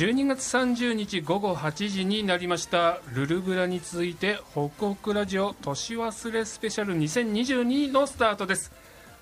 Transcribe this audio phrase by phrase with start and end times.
[0.00, 3.00] 12月30日午後8時になりました。
[3.12, 8.72] ルルブラに続いて北北ラジオ年忘れスペシャル2022のスタートです。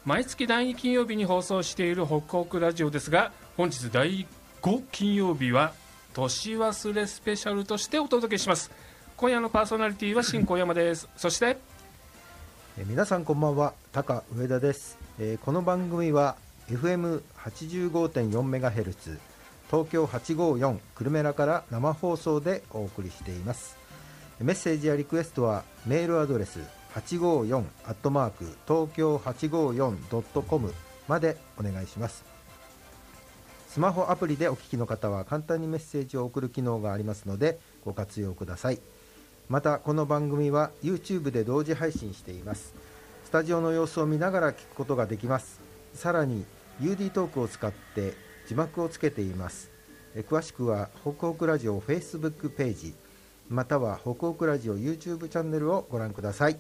[0.05, 4.25] 毎月第2金曜日に放送している北北ラジオですが本日第
[4.63, 5.73] 5金曜日は
[6.15, 8.71] 年忘れスペシャルとしてお届けします。
[9.17, 11.09] 今夜のパーソナリティは新小山です。
[11.17, 11.59] そして
[12.79, 16.37] え皆さんこんばんは高上田です、えーこの番組は
[16.71, 19.19] FM85.4 メガヘルツ
[19.71, 23.77] 東京854久留米らから生放送でお送りしています。
[24.41, 26.61] メッセージやリクエストはメールアドレス
[26.95, 30.73] 854アットマーク東京 854.com
[31.07, 32.25] までお願いします。
[33.69, 38.81] スマホアプリでお聞きの方は簡単にメッセージを送る機能がありますのでご活用ください。
[39.49, 42.75] またこの番組は YouTube で同時配信しています。
[43.25, 45.61] スタジオの様子を見ながら聞くことができます。
[45.95, 46.45] さらに
[46.81, 48.15] UD トークを使って
[48.49, 49.71] 字幕をつけています。
[50.15, 52.95] え詳しくは北北ラジオ Facebook ページ
[53.51, 56.59] または北北ラジオ YouTube チャンネルをご覧ください。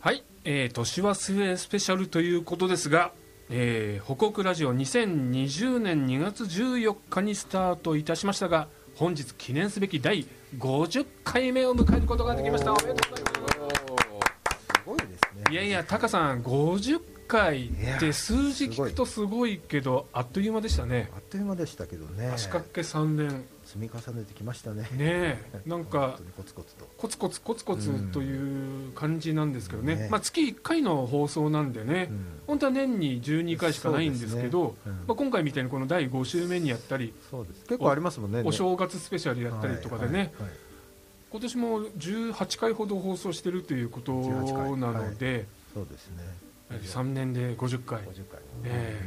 [0.00, 3.12] はい、えー、年忘れスペシャルということですが、
[3.48, 10.26] えー、北北ラジオ2020年2月14日にスタートいたしましたが本日記念すべき第
[10.58, 12.74] 50回目を迎えることができました。
[12.74, 13.78] おめでとうございます。
[13.78, 15.10] すごいです
[15.48, 15.52] ね。
[15.52, 21.10] いやいやタカさん50回って数字聞くとすごいけどあっという間でしたね。
[21.14, 22.30] あっという間でしたけどね。
[22.34, 23.44] 足掛け3年。
[23.68, 24.84] 積み重ねてきましたね。
[24.84, 26.88] ねえ なん本かコツコツと。
[26.96, 32.26] コツコツコツコツという感じなんですけどね、ねまあ、月1回の放送なんでね、うん。
[32.46, 34.74] 本当は年に12回しかないんですけどね。
[34.86, 34.92] うん。
[34.92, 37.66] まあ、今回みたいにこの第5週目にやったり、そうです。
[37.66, 38.40] 結構ありますもんね。
[38.42, 40.50] お正月スペシャルやったりとかでね、はいはいはい。
[41.30, 48.40] 今年も18回ほど放送してるということ18回なので、そうですね3年で50回、50回。
[48.64, 49.00] え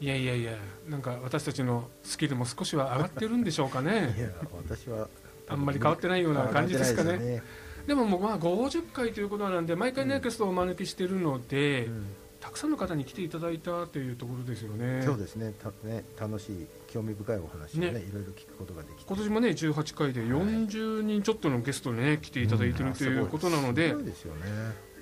[0.00, 0.52] いやいやいや、
[0.88, 4.30] なんか私たちのスキルも少しは上がってるんでしょうかいね、 や
[4.66, 5.08] 私は。
[5.48, 7.10] あんまり変わってないような感じですかね。
[7.10, 7.42] 変わってない
[7.86, 12.06] でももうまあ50回ということなんで、毎回ね、ゲストをお招きしてるので、うん。
[12.40, 15.02] たくさんの方に来ていただいたというところですよね。
[15.04, 15.52] そうですね。
[15.62, 18.00] たね楽しい興味深いお話をねね。
[18.00, 19.04] いろいろ聞くことができて。
[19.06, 24.40] 今年もね18回で40人ちょっとのゲストにね来ていただいてるということなので、すごいですよね、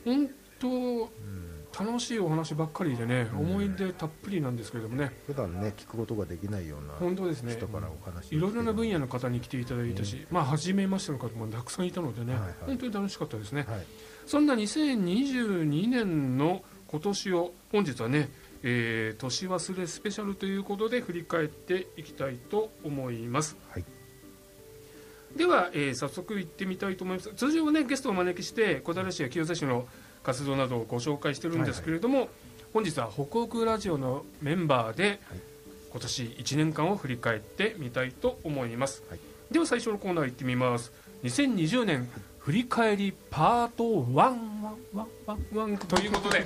[0.04, 1.08] 本当うん、
[1.78, 3.38] 楽しいお話ばっかりでね、うん。
[3.40, 5.12] 思い出たっぷりなんですけれどもね。
[5.26, 7.54] 普段ね聞くことができないような本当ですね。
[7.54, 13.86] 人からお話いろいろな分野の方に来ていただいたし、まあ初めましての方もたくさんいたのでね、本当に楽しかったですね、はい。
[14.26, 18.28] そんな2022年の今年を本日はね、
[18.62, 23.56] えー年忘れスペシャルということで振り返っていきたいと思います。
[23.70, 23.84] はい。
[25.36, 27.32] では、えー早速行ってみたいと思います。
[27.34, 29.86] 通常はねゲストをお招きして小平市や清瀬市の
[30.28, 32.28] 活動などをご紹介してるんですけれども、
[32.74, 35.20] 本日はほくほくラジオのメンバーで、
[35.90, 39.18] 今年1年間を振り返ってみたいと思います、はい。
[39.50, 40.92] では最初のコーナー行ってみます。
[41.24, 46.44] 2020年振り返りパート1 one one one one one ということで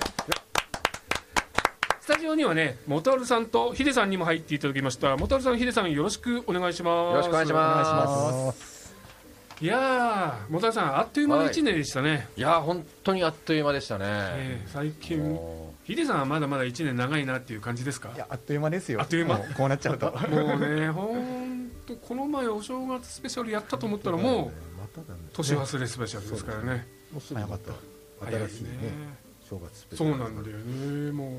[2.00, 8.72] スタジオにはねモタルさんとヒデさんにも入っていただきましたモタルさんヒデさんよろしくお願いしますよろしくお願いします
[9.62, 18.11] いやー、モタルさん、あっという間の1年でしたね、いやー本当にあっという間でしたね、えー最近、もヒデさんはまだまだ1年長いなっていう感じですか？
[18.12, 19.00] いやあっという間ですよ。
[19.00, 19.39] あっという間。
[19.39, 20.11] もこうなっちゃうと。
[20.11, 27.73] もうね、ほんと、この前、お正月スペシャルやったと思ったら、もうまただね年忘れスペシャルですからね、もうすぐまた。
[28.21, 28.71] 早い新しいね
[29.49, 31.37] 正月スペシそうャルなんだよね、も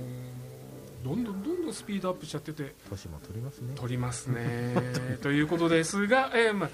[1.03, 3.73] う、どんどんどんどんスピードアップしちゃってて、年も取りますね。
[3.75, 4.75] 撮りますね。
[5.21, 6.69] ということですが、えーまあ、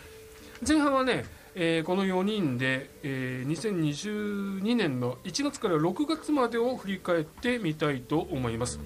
[0.68, 8.80] 前半はね、えーこの4人で、えー2022年の1月から6月までを振り返ってみたいと思います。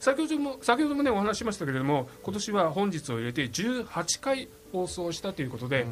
[0.00, 5.86] 先ほども先ほどもねお話ししましたけれども今年は本日を入れて18回放送したということで、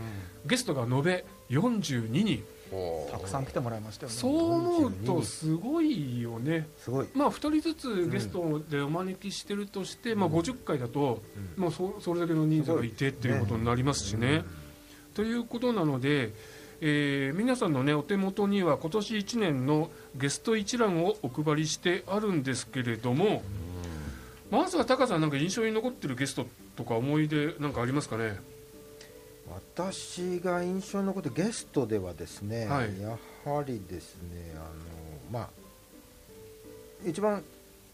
[0.46, 2.42] ゲストが延べ42人。
[3.10, 4.16] たくさん来てもらいましたよね。
[4.16, 6.68] そう思うとすごいよね。
[6.78, 7.08] すごい。
[7.14, 11.20] まあ2人ずつゲストでお招きしてるとして、まあ、50回だと、
[11.56, 14.44] もうそそれだけの人数がいてっていうことになりますしね。
[15.14, 16.32] ということなので、
[16.80, 23.42] えー皆さんの、ね、お手元には今年1年のゲスト一覧をお配りしてあるんですけれども、
[24.50, 26.46] まずはタカさんなんか印象に残ってるゲスト
[26.76, 28.38] とか思い出なんかありますかね？
[29.74, 33.00] 私が印象に残ってゲストではですね、はい。
[33.00, 34.64] やはりですねあの
[35.32, 35.48] まあ
[37.04, 37.42] 一番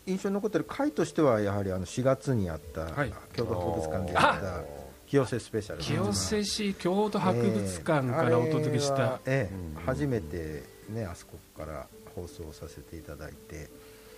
[0.06, 3.12] 印象に残ってる回としてはやはりあの4月にあった、はい。
[3.34, 5.82] 京都博物館でやった清瀬スペシャル。
[5.82, 13.68] 清瀬市京都博物館からお届けした、ええ初めてねあそこから放送させていただいて。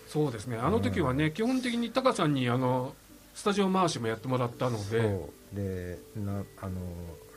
[0.06, 0.56] そうですね。
[0.56, 2.94] あの時はね、基本的にタカさんにあの
[3.34, 5.02] スタジオ回しもやってもらったので。
[5.02, 5.56] そう。
[5.56, 6.72] でなあの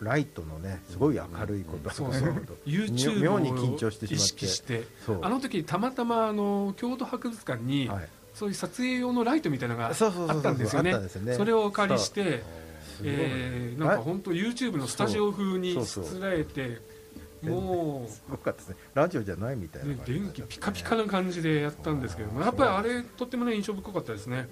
[0.02, 2.46] ライトのねすごい明るいこと、そうそう。
[2.66, 4.26] YouTube 妙に緊張してしまって。
[4.26, 4.84] 識して。
[5.22, 8.10] あの時たまたまあの京都博物館にはい。
[8.34, 10.96] そういう撮影用のライトみたいなのがあったんですよね。
[11.36, 12.44] それをお借りして
[13.04, 16.04] えーなんか本当 YouTube のスタジオ風にしそうそう。
[16.04, 16.80] つらえて
[17.42, 18.76] もすごかったですね。
[18.94, 24.48] ラジオじゃないみたいうなね感じ電気ピカピカな感じでやったんですけどもやっぱりあれとってもね印象深かったですね。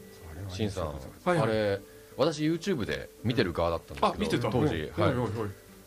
[0.48, 1.40] しんさん、はいはい。
[1.40, 1.82] あれ
[2.18, 4.50] 私 YouTube で見てる側だったんですけど、あ見てた。
[4.50, 5.12] 当時、はい。
[5.12, 5.30] おいおい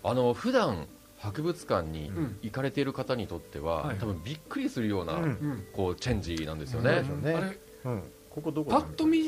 [0.05, 0.87] あの普段
[1.19, 2.39] 博物館にうん。
[2.43, 3.97] 行かれている方にとっては、はい。
[3.97, 5.23] 多分びっくりするような、うん。
[5.23, 5.67] うん。
[5.73, 6.91] こうチェンジなんですよね。
[6.91, 9.19] あれうん、ここどこパッと見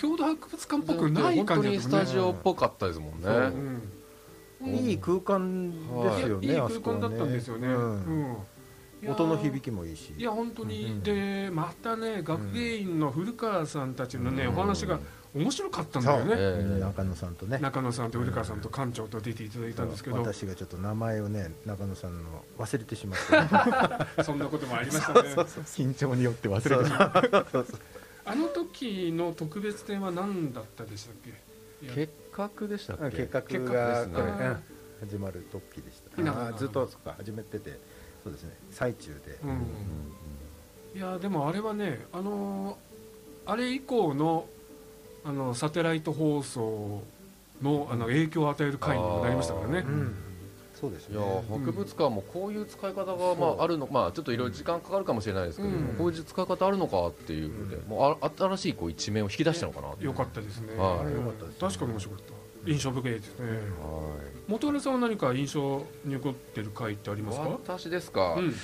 [0.00, 3.28] 郷土博物館っぽくない本当感じだったもんねにスタジオっぽかったですもんね。
[4.60, 4.74] うん。
[4.74, 6.56] いい空間ですよね、いやい。
[6.58, 8.36] いあそこは空間だったんですよね、うん。
[9.02, 9.10] うん。
[9.10, 10.14] 音の響きもいいし。
[10.16, 11.02] いや本当に、うん。
[11.02, 14.54] でまたね学芸員の古川さんたちのね、うん。
[14.54, 14.98] お話が
[15.34, 16.80] 面白かったんだよね、ええ。
[16.80, 17.58] 中野さんとね。
[17.58, 25.28] 中野さんと古川さんと館長と出ていただいたんですけど、私がちょっと名前をね中野さんの忘れてしまって、 そんなこともありましたね。
[25.28, 27.66] 緊張によって忘れてしまう
[28.24, 31.88] あの時の特別展は何だったでしたっけ？
[31.94, 33.16] 結核でしたっけ？
[33.16, 34.56] 結核結がこれうん
[35.08, 37.78] 始まる時でしたずっと始めてて
[38.22, 38.50] そうですね。
[38.70, 40.98] 最中で、うん。
[40.98, 42.76] いやでもあれはねあのー
[43.46, 44.46] あれ以降の
[45.24, 47.02] あのサテライト放送
[47.62, 49.78] のあの影響を与える回にもなりましたからね。
[49.86, 50.14] うん
[50.80, 55.84] そうですいやね博物館もこういう使い方がまああるのまあちょっといろいろ時間かかるかもしれないですけども、うん。
[55.96, 57.88] こういう使い方あるのかっていうので、うん。
[57.88, 61.12] もうあ新しいこう一面を引き出したのかなよかったですね、はい。
[61.12, 61.60] よかったですね。
[61.60, 62.20] 確かに面白かっ
[62.64, 62.70] た。
[62.70, 63.46] 印象深いですね。
[63.48, 63.60] はい。
[64.48, 67.48] 元原さんは何か印象に残ってる回ってありますか？
[67.48, 68.54] 私ですか、うん。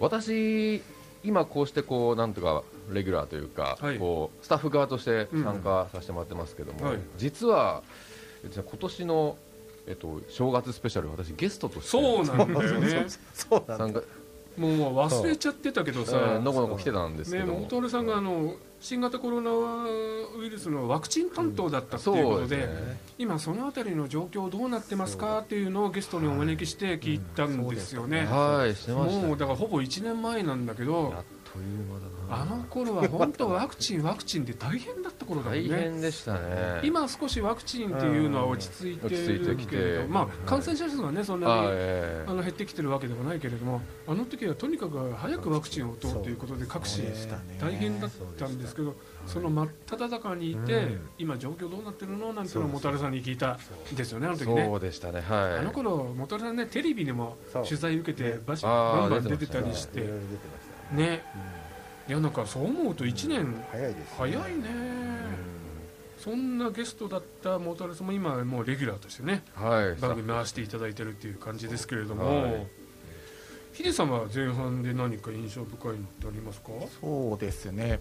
[0.00, 0.82] 私
[1.22, 3.98] 今こうしてこうなんとかレギュラーというか、はい。
[3.98, 6.98] こうスタッフ側として参加させてもらってますけども、はい。
[7.16, 7.82] 実は、
[8.44, 9.36] えっと、今年の、
[9.86, 11.88] えっと、正月スペシャル私ゲストとして。
[11.90, 13.06] そうなんだよね。
[13.34, 14.00] そうなんだ。
[14.00, 14.02] 参加
[14.56, 23.00] もう忘れちゃってたけどさ、えーのこのこ来てたんですけね、どさんがあの新型コロナウイルスのワクチン担当だったっていうことで,、そうですね。
[23.18, 28.74] 今そのあたりの状況どうなってますかっていうのをゲストにお招きして聞いたんですよね、はい。
[28.76, 29.26] してました。
[29.26, 36.80] もうだからほぼ1年前なんだけどやっという間だなあの頃は本当ワクチンワクチンで大変だった頃だもん大ね変でしたね。
[36.82, 41.52] 今少しワクチンっていうのは落ち着いてるきてけれど、まあ、感染者数はねそんなに
[42.26, 47.02] あの減ってきてるわけではないけれどもあの時はとにかく早くワクチンを打とうということで各市
[47.60, 48.94] 大変だったんですけど
[49.26, 51.00] その真っ只中にいて、うん。
[51.18, 53.58] 今状況どうなってるのなんていうのを元原さんに聞いた
[53.92, 55.20] んですよねあの時そねうでしたね。
[55.20, 55.58] はい。
[55.58, 60.00] あの頃元原さんねテレビにも取材受けてねバシあーバンバン出てたりして。
[60.92, 61.22] ね
[62.08, 64.06] いやなんかそう思うと1年早いですね。
[64.16, 64.64] 早いね。
[66.18, 70.00] そんなゲストだった元原さんも今はもうレギュラーとしてねはい。
[70.00, 72.66] 番組回していただいてるっていう感じですけれども、はい。
[73.72, 76.68] ヒデさんは前半で何か印象深いのってありますか、
[77.00, 78.00] そうですね。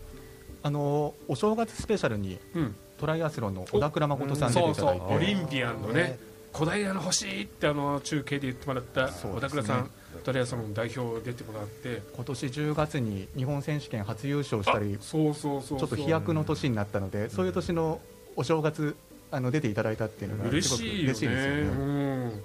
[0.62, 6.20] あのお正月スペシャルにうん、トライアスロンの小田倉誠さん出てそそいうただいうてオリンピアンのねね
[6.54, 9.92] 小平の星ってあの中継で言ってもらった小田倉さん
[10.24, 12.02] トライアスロンの代表出てもらって。
[12.16, 18.00] 今年10月に日本選手権初優勝したりあそうそうそうちょっと飛躍の年になったので、そういう年の
[18.36, 18.96] お正月
[19.32, 21.38] あの出ていただいたっていうのが嬉しいですよね。
[21.38, 21.42] う
[21.76, 22.42] ん。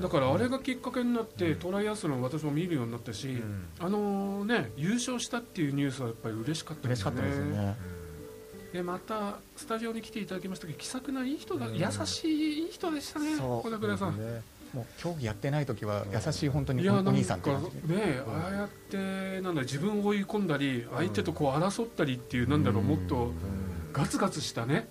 [0.00, 3.68] だからあれがきっかけになって、トライアスロン私も見るようになったし、うん。
[3.78, 7.76] あのね優勝したっていうニュースはやっぱり嬉しかった嬉しかったですよね。
[8.72, 11.76] でまたスタジオに来ていただきましたけど気さくないい人だ、うん。
[11.76, 14.42] 優しいいい人でしたね小倉さん、ね
[14.72, 17.96] もう競技やってない時は優しい本当にお兄さんって感じで。
[17.96, 23.32] ねああやってなんだ自分を追い込んだり相手とこう争ったりっていうなんだろうもっと
[23.92, 24.88] ガツガツしたね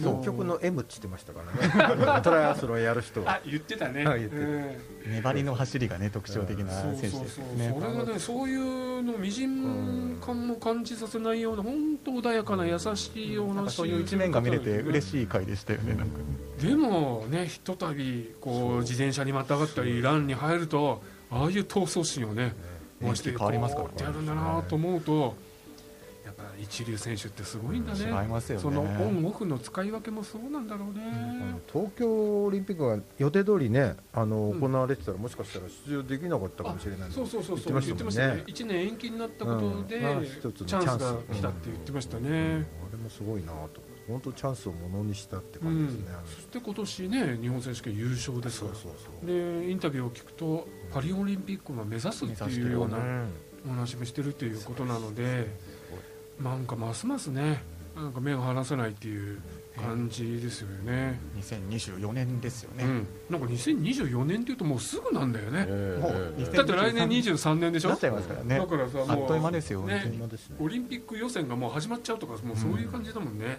[0.00, 2.20] 北極の M って言ってましたからね。
[2.22, 3.32] トライアスロンやる人は。
[3.32, 4.04] あ言ってたね。
[4.06, 4.42] あ言ってた。
[4.42, 4.76] うん。
[5.14, 7.76] 粘りの走りがね特徴的な選手ですよね。
[7.78, 15.94] それがねそういうのみじん感も感じさせないような本当穏やかな優しいお話なそういう一面が見れて嬉しい回でしたよね。
[15.94, 16.18] なんか
[16.60, 22.54] でもねひとたびこう自転車にまたがったりランに入るとああいう闘争心をね
[23.02, 25.34] 増して変わりますからこうやってやるんだなと思うと
[26.62, 28.04] 一流選手ってすごいんだね。
[28.04, 28.62] 違いますよね。
[28.62, 34.60] そのオンオフの使い分けもそうなんだろうね、東京オリンピックが予定通りねあのうん。
[34.60, 37.80] 行われてたらもしかしたら出場できなかったかもしれないそうそうそうそう。
[37.80, 38.44] 言ってましたね。
[38.46, 40.02] 1年延期になったことで、うん。
[40.02, 41.02] まあ一つのチャンス。
[41.02, 43.80] が来たって言ってましたね、あれもすごいなと。
[44.08, 48.80] 本当チャンスをものにしたってうん感じですね、そして今年ね日本選手権優勝ですそうから。
[48.80, 53.28] そうそうでインタビューを聞くとパリオリンピックを目指すっていうようなうん
[53.64, 55.46] お話もしてるということなので
[56.40, 57.62] なんかますますね
[57.94, 59.40] なんか目が離せないっていう
[59.76, 66.42] 感じですよね、2024年ですよね、うん、なんか2024年っていうともうすぐなんだよね、もうええ。
[66.44, 67.88] 2023だって来年23年でしょ？
[67.90, 68.58] なっちゃいますからね。
[68.58, 70.12] だからさもうあっという間ですよ、ね
[70.58, 73.58] オリンピック予選がもう始まっちゃうとかもうそういう感じだもんね、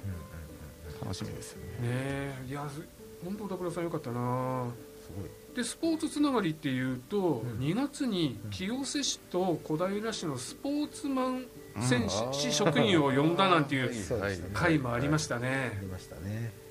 [1.02, 1.54] 楽しみです。
[1.54, 2.82] よねねえいやす
[3.24, 4.66] 本当ダブラさんよかったな。
[5.04, 5.30] すごい。
[5.56, 7.60] でスポーツつながりっていうと、うん。
[7.60, 11.46] 2月に清瀬市と小平市のスポーツマン
[11.82, 15.78] 選手、市職員を呼んだなんていうそうですね会もありましたあね。
[15.82, 16.64] りましたね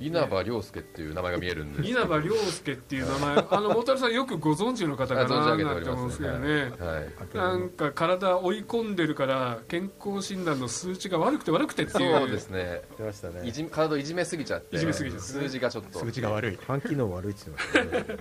[0.00, 1.90] 稲葉亮介っていう名前が見えるんです。
[1.90, 3.44] 稲葉亮介っていう名前。
[3.50, 6.72] あの元さんよくご存知の方かななん思うんですすけねどね。
[6.78, 7.36] はい。
[7.36, 12.18] なんか体追い込んでるから健康診断の数値が悪くて悪くてっていう。
[12.18, 12.82] そうですね。
[12.96, 13.46] 出ましたね。
[13.46, 15.98] いじ体をいじめすぎちゃっていじめすぎちゃって数字がちょっと。
[15.98, 16.58] 数字が悪い。
[16.64, 18.18] 肝機能悪いって言ってましたね。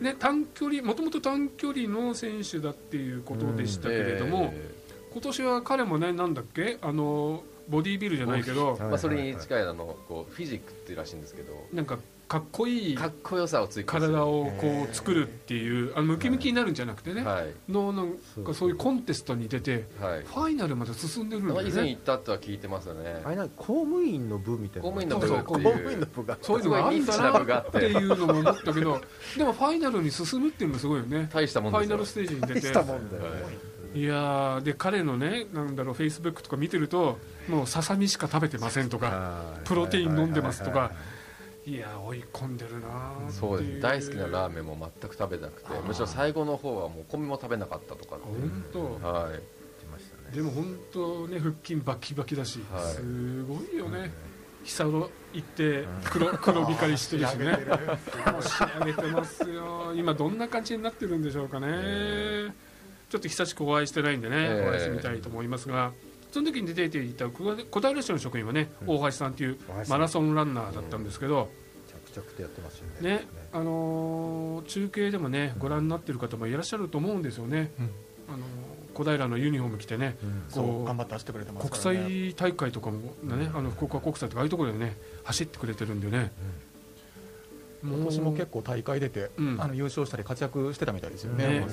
[0.00, 4.74] ね、短距離もともと短距離の選手だっていうことでしたけれども、え
[5.14, 6.78] 今年は彼もねなんだっけ？
[6.82, 11.52] あのボディービルじゃないけどまあ、それに近いあのこうフィジックっていうらしいんですけど。
[11.72, 17.52] なんかかっこいいかっこよさを追体をこう作るっていうあのムキムキになるんじゃなくてね、はい。
[17.70, 20.22] のなんかそういうコンテストに出てはい。
[20.22, 23.20] ファイナルまで進んでるんまあ以前行ったとは聞いてますよね。
[23.24, 24.90] あれなんか公務員の部みたいな。
[24.90, 25.28] 公務員の部。
[25.28, 26.38] そうっていう公務員の部が。
[26.40, 29.00] そういうのがあるんだなっってていうのも思ったけど
[29.36, 31.28] でもファイナルに進むっていうのもすごいよね。
[31.32, 31.86] 大したもんですよ。
[31.86, 33.22] ファイナルステージに出大てしたもんだよ。
[33.22, 39.66] ねいやーで彼のねなんだろうフェイスブックとか見てるともうささみしか食べてませんとかはい。
[39.66, 40.92] プロテイン飲んでますとかは
[41.66, 43.80] いやー追い込んでるなそうです。
[43.80, 49.06] 大好きなラーメンも全く食べなくてむしろ最後の方はもう米も食べなかったとか本当。
[49.06, 49.30] は
[50.32, 50.34] い。
[50.34, 52.94] でも本当ね腹筋バキバキだし、はい。
[52.94, 54.12] すごいよね。
[54.64, 57.56] 久野行って黒 黒光りしてるしね。
[58.40, 59.92] 仕上げてますよ。
[59.94, 62.54] 今どんな感じになってるんでしょうかね、
[63.08, 64.68] ちょっと久しくお会いしてないんでね、ええ。
[64.68, 65.92] お会いしてみたいと思いますが
[66.32, 68.96] その時に出ていた小小平市の職員はね、うん。
[68.96, 69.58] 大橋さんという
[69.88, 71.48] マラソンランナーだったんですけど、
[72.12, 73.08] 着々とやってますよね。
[73.08, 77.90] ねあのー中継でもねご覧になってる方もいらっしゃると思うんですよね、うん。
[78.28, 78.40] あのー
[78.94, 80.16] 小平のユニフォーム着てね。
[80.22, 80.44] うん。
[80.48, 81.78] そこうう頑張って走ってくれてますね。
[81.78, 86.32] 際大会とかもね、あの福岡国際とかああいうところでね走ってくれてるんでね、
[87.84, 89.56] 今年も結構大会出て、うん。
[89.60, 91.60] あの優勝したり活躍してたみたいですよねね。
[91.60, 91.66] ね。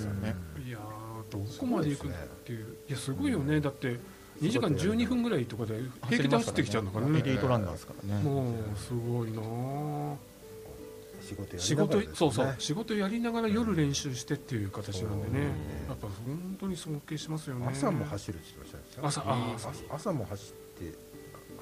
[0.68, 1.01] いやー
[1.32, 2.66] どこまで行くんだっていう。
[2.88, 3.60] いやすごいよね。
[3.60, 3.98] だって
[4.42, 8.24] 2時間12分ぐらいとかで平気で走ってきちゃうんだからエねリートランナーですからね。
[8.24, 10.16] もうすごいなあ。
[11.58, 12.56] 仕事そうそう。
[12.58, 15.46] 仕事やりながら夜練習してっていう形なんでね。
[15.86, 15.90] うん。
[15.90, 17.68] やっぱ本当に尊敬しますよね。
[17.70, 19.92] 朝も走るって言ってましたね朝。
[19.92, 20.98] あ朝も走って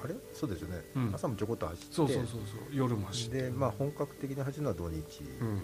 [0.02, 0.14] あれ？
[0.34, 1.14] そうですよね、うん。
[1.14, 1.94] 朝もちょこっと走って。
[1.94, 2.40] そうそうそうそう。
[2.72, 3.42] 夜も走って。
[3.42, 4.96] でまあ本格的に走るのは土日。
[5.40, 5.60] うん。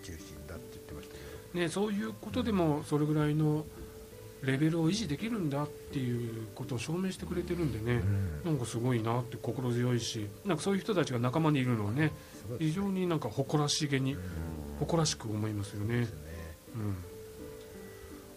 [0.00, 0.36] 中心
[1.54, 3.64] ね、そういうことでもそれぐらいの
[4.42, 8.02] レベルを維持できるんだっていうことを証明してくれてるんでね、
[8.44, 12.12] なんかすごいなって心強いしなんかそういう人たちが仲間にいるのはね
[12.58, 14.16] 非常になんか誇らしげに
[14.78, 16.00] 誇らしく思いますよね。
[16.00, 16.22] です、よね。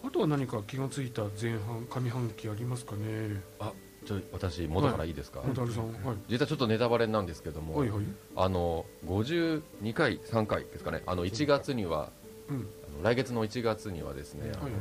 [0.03, 3.41] うん、あとは何か気がついた前半上半期ありますかね。
[3.59, 3.71] あ
[4.03, 6.15] ちょ私元からいいですか、小樽さんはい。
[6.27, 8.03] 実はちょっとネタバレなんですけども、はいはい。
[8.35, 11.03] あの52回3回ですかね。
[11.05, 12.09] あの1月には、
[12.49, 12.67] うん
[13.03, 14.71] 来月の1月にはですね、あのはい。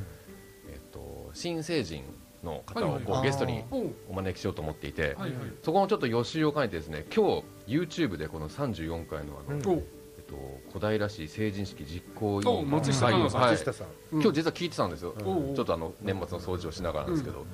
[0.72, 2.04] えっと新成人
[2.42, 3.64] の方をこうゲストに
[4.08, 5.32] お招きしようと思っていて、はいはい。
[5.62, 9.78] そこのちょっと予習を兼ねてですね今日 YouTube でこの34回のあの、うん。
[10.18, 10.34] えっと、
[10.72, 13.20] 小平市成人式実行委お員松下さん。
[13.20, 13.30] はい。
[13.30, 14.22] 松下さん、うん。
[14.22, 17.46] 今日実は聞いてたんですよ、おうおうちょっとあの年末の掃除をしながらなんですけど、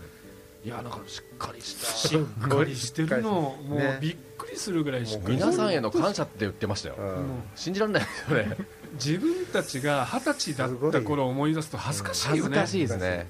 [0.67, 1.87] いやなんかしっかりした。
[1.93, 3.31] しっかりしてるの。
[3.31, 3.99] もうね。
[4.01, 5.37] びっくりするぐらいしっかり。
[5.37, 6.97] 皆さんへの感謝って言ってましたよ。
[6.99, 7.43] うん。
[7.55, 8.57] 信じられないですよね。
[8.99, 12.41] 自分たちが二十歳だった頃を思い出すと恥ずかしいよね。
[12.41, 13.29] 恥ずかしいですね。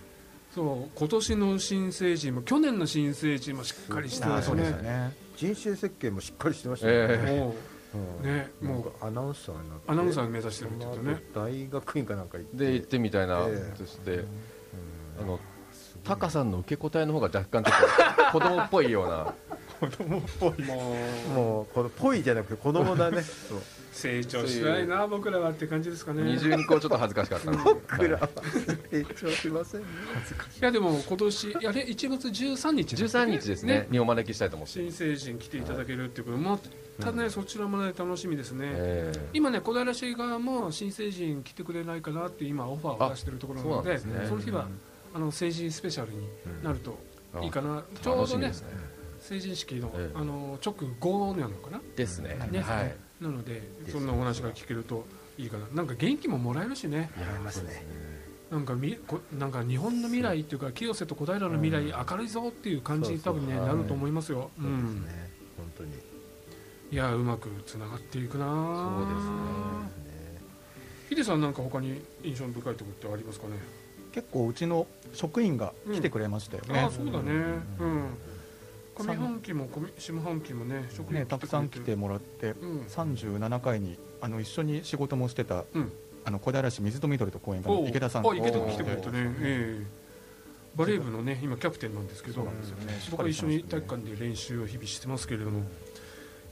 [0.54, 4.78] そう今年の新成人も去年の新成人もしっかりしてあーそうでますね。
[4.78, 5.12] したね。
[5.36, 7.54] 人種設計もしっかりしてましたね、えも
[8.22, 8.34] うん。
[8.34, 9.04] ねもう。
[9.04, 9.84] アナウンサーになって。
[9.88, 11.22] うアナウンサー目指してるって言ってね。
[11.34, 12.56] 大学院かなんか行って。
[12.56, 13.76] で行ってみたいな、ええ。
[13.76, 14.12] そして。
[14.12, 14.26] うん。
[15.20, 15.38] あの
[16.06, 19.34] タカさんの受け答えの方が若干ちょっと子供っぽいような。
[20.08, 20.62] もう
[21.34, 23.22] もうこのぽいじゃなくて子供だね。
[23.22, 23.58] そう。
[23.92, 26.22] 成長しないな僕らはって感じですかね。
[26.22, 27.58] 二重にこうちょっと恥ずかしかったんで。
[27.58, 28.28] す僕らは。
[28.90, 29.86] 成長しませんね。
[30.60, 33.86] いやでも今年いやれ？1月13日だった13ね日ですね。
[33.90, 34.74] にお招きしたいと思って。
[34.74, 36.58] 新成人来ていただけるっていうことま
[37.00, 38.66] たねそちらもね楽しみですね。
[38.72, 39.28] ええ。
[39.34, 44.28] 今ね小平市側も新成人来てくれないかなって今オファーを出してるところなのであそうなんですね。
[44.28, 44.68] その日は
[45.16, 46.28] あの成人スペシャルに
[46.62, 46.98] なると
[47.34, 47.82] あいいかな。
[48.02, 48.52] ちょうどね
[49.18, 51.80] 成人式の,、ええあの直後なのかな？
[51.96, 52.36] ですね。
[52.52, 52.60] ね。
[52.60, 52.94] はい。
[53.18, 55.06] なのでそんなお話が聞けると
[55.38, 55.66] いいかな。
[55.72, 57.10] なんか元気ももらえるしね。
[57.18, 57.82] やりますね。
[58.50, 64.50] うなんかみこなんか日本の未来っていうか清瀬と小平の未来明るいぞっていう感じに多分ねなると思いますよ。
[64.58, 65.04] うそうですん。
[65.06, 65.92] ね本当に。
[66.92, 68.52] いやうまくつながっていくなそ
[69.02, 70.06] うですね。
[71.08, 73.54] ヒデさんなんか他に印象深いところってありますかね？
[74.16, 77.32] 結構うちの職員が来てくれましたよね、ああそうだね。
[77.78, 78.08] うん。
[78.98, 79.06] うん。
[79.06, 82.80] 上半期も上下半期もね職員ねたくさん来てもらってうん。
[82.88, 85.92] 37回にあの一緒に仕事もしてた、うん。
[86.24, 89.18] あの小平市水と緑と公園の池田さんあ池田君来てくれたね。
[89.42, 89.86] ええ。
[90.76, 92.98] バレー部のね今キャプテンなんですけどそうなんですよね。
[93.10, 95.60] 僕は一緒に体育館で練習を日々してますけれども。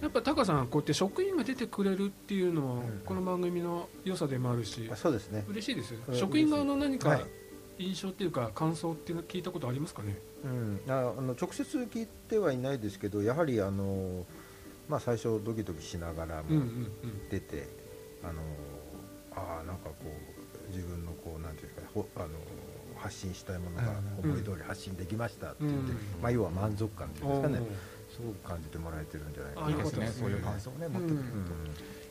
[0.03, 3.03] やっぱタカさんこうやって職員が出てくれるっていうのはうん。
[3.07, 5.47] この番組の良さでもあるしあそうですね。
[5.49, 7.25] 嬉しいです職員側の何かはい
[7.79, 10.17] 印象っていうか感想っていうの聞いたことありますかね？
[10.45, 14.25] うん、ああの直接聞いてはいないですけどやはりあの、
[14.89, 16.63] まあ、最初ドキドキしながらも
[17.31, 17.67] 出て、
[18.23, 18.41] あの
[19.35, 22.29] ああなんかこう自分のこうなんていうかほあの
[22.97, 23.83] 発信したいものが
[24.23, 27.61] うん思い通り発信できましたって言って、うんまあ、要は満足感っていうんですかね。
[28.15, 30.13] すごく感じてもらえてるんじゃないかあなね。
[30.13, 31.25] そういう感想をね持ってくるうん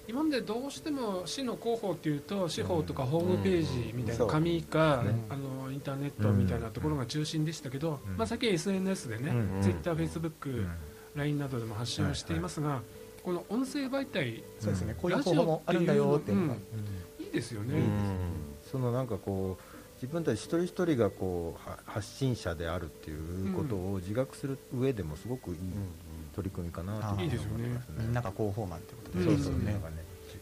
[0.08, 4.32] 今までどうしても市の広報っていうと司法とかホームページみたいなうん。
[4.32, 8.18] 紙か、あのインターネットみたいなところが中心でしたけど、うん。
[8.18, 10.72] まあ、最近 SNS でね、うんツイッター、フェイスブック、うん。
[11.16, 12.82] LINE などでも発信をしていますが、
[13.24, 14.92] この音声媒体そうですね。
[14.92, 16.42] うんこういう方法もあるんだよっていう。
[16.42, 16.56] のが、
[17.20, 17.90] いいですよね、うん。
[18.70, 19.64] そのなんかこう
[20.04, 25.58] 自分たち一人一人がこうは発信者であるっていうことを自覚する上でもすごくいい
[26.36, 27.82] 取り組みかなといいですよね。
[27.98, 29.64] みんなが広報マンってことで、うんそうそう。
[29.64, 29.76] ね。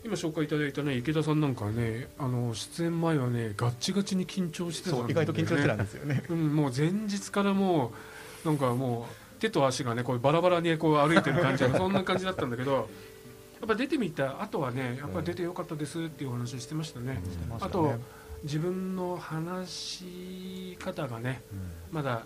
[0.03, 6.24] 今紹介いただいたね池田さんなんかはねあの出演前はねガッチガチに緊張してたんそう意外と緊張してたんですよね。
[6.29, 7.93] うん、もう前日からも
[8.43, 17.70] うなんかもう手と足がねこうバラバラにこう歩いてる感じの そんな感じだったんだけどやっぱ出てみた後はねやっぱ出てよかったですっていうお話をしてましたね、してましたね。
[17.70, 17.94] あと
[18.44, 21.44] 自分の話し方がね
[21.92, 22.25] まだ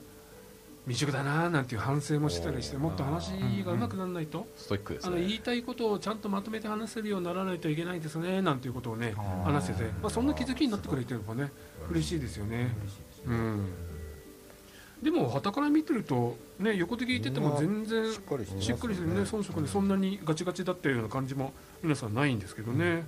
[0.85, 3.29] 未熟だななんていう反省もしてたりしてもっと話
[3.63, 9.83] が上手くならないと、ストイックですあの言ねいたいことをちゃんとまとめて話せるようにならないといけないですねなんていうことをね話して。
[9.83, 11.51] て、まあ、そんな気づきになってくれてるのがね
[11.89, 12.69] 嬉しいですよね。
[13.25, 13.65] うん。
[15.01, 23.03] でも旗から見てるとね横で聞いてても全然しっかりしてるね遜色でそんなにガチガチだったような感じも皆さんないんですけどね、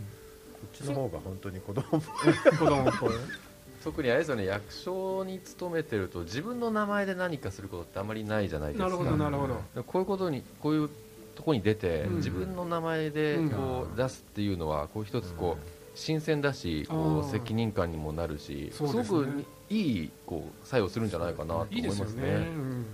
[0.54, 2.02] こっちの方が本当に子供っ
[2.60, 3.12] 子供っぽい
[3.84, 8.86] 特にあれですよね役所に勤めてると自分の名前で何かすることってあまりないじゃないですか。
[8.86, 9.84] なるほどなるほど。
[9.84, 10.90] こういうことにこういう
[11.36, 12.16] とこに出て、うん。
[12.18, 13.50] 自分の名前でうん。
[13.50, 15.64] こう出すっていうのはこう一つこう
[15.96, 19.20] 新鮮だしこう責任感にもなるしすそうですね。
[19.20, 22.12] ごくいいこう作用するんじゃないかなと思いいいですよね。
[22.12, 22.24] ますね。
[22.24, 22.86] うん。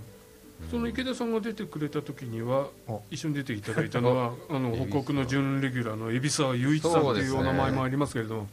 [0.70, 8.48] その池田さんが出てくれた時にはお一緒に出ていただいたのはあの北国の準レギュラーの海老沢雄一さんというお名前もありますけれども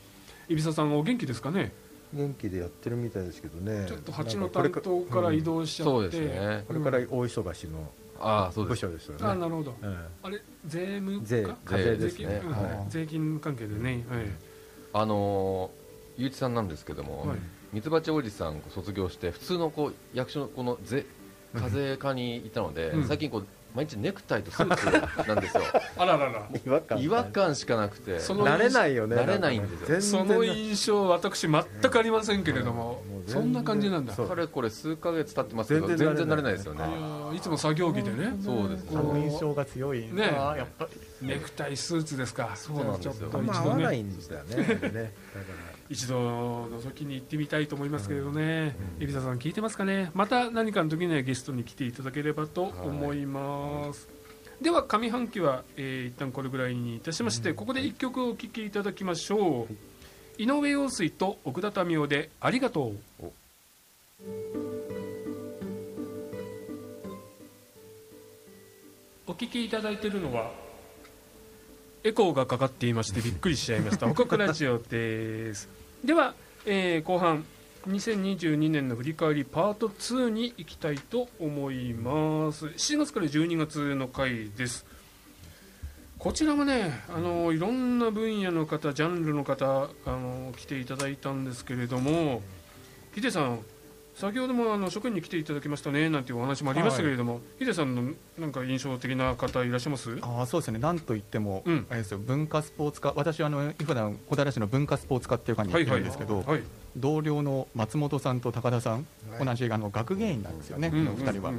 [0.50, 1.72] 海老沢さんお元気ですかね？
[2.14, 3.86] 元気でやってるみたいですけどね。
[3.88, 6.64] ちょっと蜂の担当から移動しちゃそうって、ですね。
[6.68, 7.86] これから大忙しの部
[8.24, 8.80] ああそうです。
[8.80, 9.26] 署ですよね。
[9.26, 9.76] あなるほど。
[9.82, 10.06] うん。
[10.24, 11.22] あれ税務
[11.66, 12.42] 課税ですね。
[12.90, 14.26] 税金関係でね、はい
[14.94, 17.38] あのー、ゆういちさんなんですけども、はい。
[17.74, 21.06] ミツバチおじさん卒業して普通のこう役所のこの税
[21.58, 23.08] 課税課にいたので、うん。
[23.08, 25.64] 最近こう毎日ネクタイとスーツなんですよ。
[25.98, 26.48] あららら。
[26.66, 27.02] 違和感。
[27.02, 28.20] 違和感しかなくて。
[28.20, 29.16] その慣れないよね。
[29.16, 30.26] 慣れないんですよ。
[30.26, 34.14] その印象私全くありませんけれども、うんそんな感じなんだ。
[34.14, 36.26] かれこれ数ヶ月経ってますけど全全然慣れない。
[36.26, 36.94] 然慣れないですよいやね。
[36.96, 38.34] ーいつも作業着でね。
[38.44, 40.00] そうですあの印象が強い。
[40.12, 40.14] ね。
[40.14, 40.88] なやっぱ
[41.22, 41.28] り。
[41.28, 42.52] ネクタイスーツですか。
[42.56, 43.14] そうなんですよ。
[43.14, 44.56] じゃあちょっとあんま合一度ねわないんだよね。
[44.56, 44.92] だから
[45.92, 46.16] 一度
[46.68, 48.78] 覗きに行ってみたいと思いますけれどね。
[48.98, 50.10] 海老沢さん聞いてますかね？
[50.14, 54.08] また何かの時にはゲストに来ていただければと思います、
[54.62, 63.34] では上半期は、えー一旦これぐらいにいたしまして、ここで一曲お聴きいただきましょう、井上陽水と奥田民生で「ありがとう」お。
[69.34, 70.52] 聴きいただいているのは
[72.04, 74.08] エコーがかかっていましてびっくりしちゃいました。
[74.14, 76.34] 北国ラジオですでは、
[76.66, 77.46] えー後半
[77.88, 82.68] 2022年の振り返りパート2に行きたいと思います。
[82.68, 84.86] 7月から12月の回です。
[86.20, 92.44] こちらもねあのいろんな分野の方ジャンルの方あの来ていただいたんですけれども
[93.16, 93.60] ヒデさん
[94.16, 100.18] 先ほどもあの職員に来ていただきましたねなんていうお話もありましたけれども、ヒデさんのなんか印象的な方いらっしゃいます？
[100.22, 100.80] ああそうですね。
[100.80, 101.88] なんといっても、うん。
[101.90, 106.64] あれですよ文化スポーツ課私はあの普段小平市の文化スポーツ課っていう課に行ってるんですけど、はい
[106.98, 109.46] 同僚の松本さんと高田さん、はい。
[109.46, 111.54] 同じあの学芸員なんですよね、この2人は、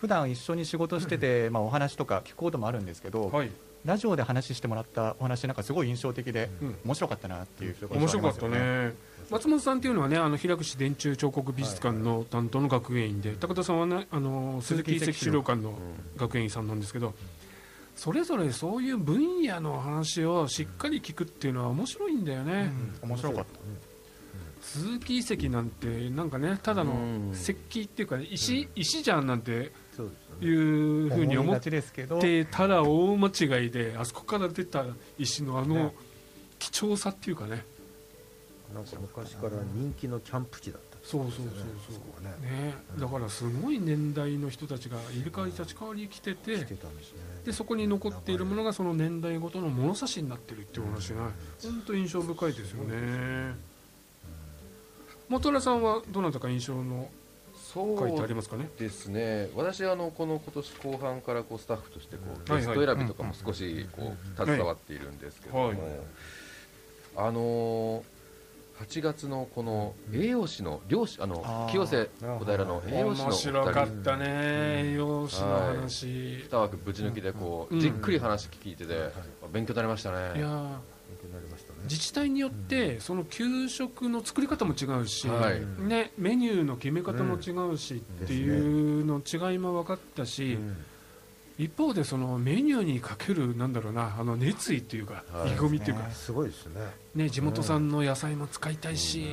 [0.00, 3.50] 普段一緒に仕事してて、まあ、お話とか聞くこともあるんですけど、うんはい
[3.84, 6.76] ラジオで話してもらったお話なんかすごい印象的で、うん。
[6.84, 8.92] 面白かったなっていう面白かったね。
[9.30, 15.74] 松本さんっていうのはねあの平口電柱彫刻美術館の担当の学芸員で、高田さんはねあの鈴木遺跡資料館の
[16.16, 17.14] 学芸員さんなんですけど、
[17.94, 23.60] それぞれそういう分野の話をしっかり聞くっていうのは面白いんだよね、面白かった。
[24.62, 27.30] 鈴木遺跡なんてなんかねただのうん。
[27.32, 29.72] 石器っていうか、ね、石石じゃんなんて
[30.40, 34.84] いうふうに思ってただ大間違いであそこから出た
[35.18, 35.94] 石のあのね。
[36.58, 37.64] 貴重さっていうかね。
[38.74, 41.46] なんか昔から人気のキャンプ地だったそうそうそう
[41.86, 42.30] そそうね。
[42.42, 46.78] ね、だからすごい年代の人たちが入れ替わり立ち替わり来ててですね。
[47.46, 51.30] でそこに残っているものがその年代ごとの物差しになってるっていう話が
[51.62, 53.54] 本当印象深いですよね。
[55.30, 57.08] 元良さんはどなたか印象の
[57.72, 59.50] そ書いてありうますかねですね。
[59.54, 65.78] 私あのこの今年後半からこうスタッフとしてこうゲスト選びとかも少しこう携わっているんですけども、はい。
[67.16, 68.02] あのー
[68.78, 77.80] 8月のこの栄養士の漁師あの清瀬小平の栄養士の面白かったね栄養士の話、2枠ぶち抜きでこう、うん。
[77.80, 79.10] じっくり話聞いてて、
[79.52, 80.38] 勉強になりましたね。
[80.38, 80.80] いや
[81.88, 85.60] 自治体によってその給食の作り方も違うし、はい。
[85.82, 90.76] ね、メニューの決め方も違うしっていうの違いも分かったし、うん。
[91.58, 95.48] 一方でそのメニューにかけるなんだろうなあの熱意っていうか、はい。
[95.48, 96.80] 意気込みっていうか、ねすごいですね。
[97.14, 99.26] ね、地元産の野菜も使いたいし、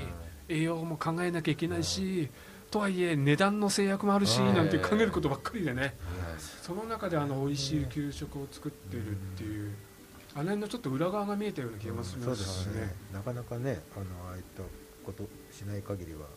[0.49, 2.29] 栄養も考えなきゃいけないし、
[2.71, 4.53] とはいえ値段の制約もあるし、はい。
[4.53, 5.91] なんて考えることばっかりでね、はい。
[6.37, 9.71] その中であの美味しい給食を作ってるっていう、
[10.35, 12.95] あの辺のちょっと裏側が見えたような気がしそうですますしねね。
[13.13, 14.63] なかなかねあのああいった
[15.05, 16.27] ことしない限りは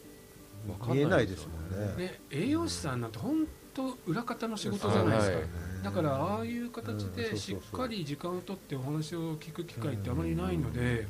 [0.69, 1.97] わかんない見えないですもんね。
[1.97, 5.47] ね、栄養士さんなんて本当裏方の仕事じゃないですか、はい。
[5.83, 11.07] だからああいう形でしっかり時間を取ってお話を聞く機会ってあまりないので、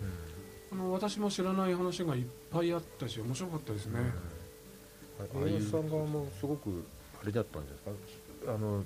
[0.72, 4.00] あの私も知らない話がいっぱいあったし面白かったですね、
[5.46, 6.84] 栄養士さん側もすごく
[7.22, 7.82] あれだったんです
[8.46, 8.54] か？
[8.54, 8.82] あの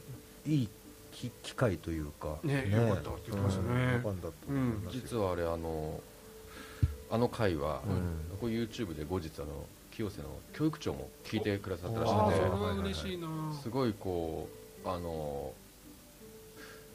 [0.47, 0.69] いい
[1.13, 2.39] 機機会というか。
[2.43, 3.69] ねよかったって言ってましたね。
[3.69, 3.93] うん。
[3.93, 6.01] よかったと思いますよ実はあれあの
[7.11, 8.39] あの回は、うん。
[8.41, 12.11] こう YouTube で後日あの清瀬の教育長も聞いてくださったらし
[13.15, 13.29] いな、
[13.63, 14.49] すごいこ
[14.85, 15.53] うあの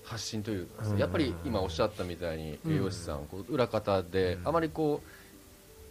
[0.04, 0.98] 発信というか、うん。
[0.98, 2.74] やっぱり今おっしゃったみたいにうん。
[2.74, 4.48] 栄養士さん、こう裏方で、うん。
[4.48, 5.10] あまりこう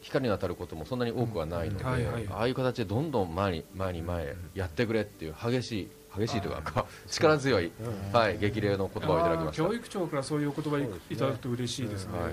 [0.03, 1.91] 光に当たることもそんなに多くはないので、うん。
[1.91, 7.71] はいはいああいう形でどんどん前に前に前へやってくれっていう激しい激しいというか、 力強い、う
[8.11, 8.13] ん。
[8.13, 9.65] はい、激励の言葉をいただきました。
[9.65, 10.79] 教育長からそういうお言葉
[11.11, 12.33] いただくと嬉しいですね、はい。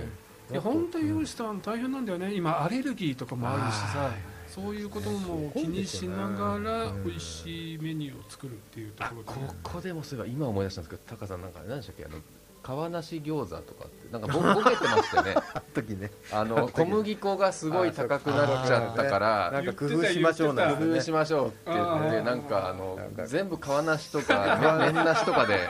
[0.52, 2.34] いや本当に栄養士さん大変なんだよね。
[2.34, 4.12] 今アレルギーとかもあるしさ。
[4.48, 12.06] そういうことも気にしながらうん美味しいメニューを作るっていうところでここでもすごい今思い出したんですけどタカさんなんか何でしたっけ？
[12.06, 12.18] あの
[12.64, 15.36] 川なし餃子とかってなんかボ ボケてましたよね。
[15.36, 16.12] あの時ね。
[16.32, 19.74] あの小麦粉がすごい高くなっちゃったからなんか。
[19.74, 25.68] 工夫しましょうなん工夫しましょうって言ってなんかあの全部皮なしとか 麺なしとかで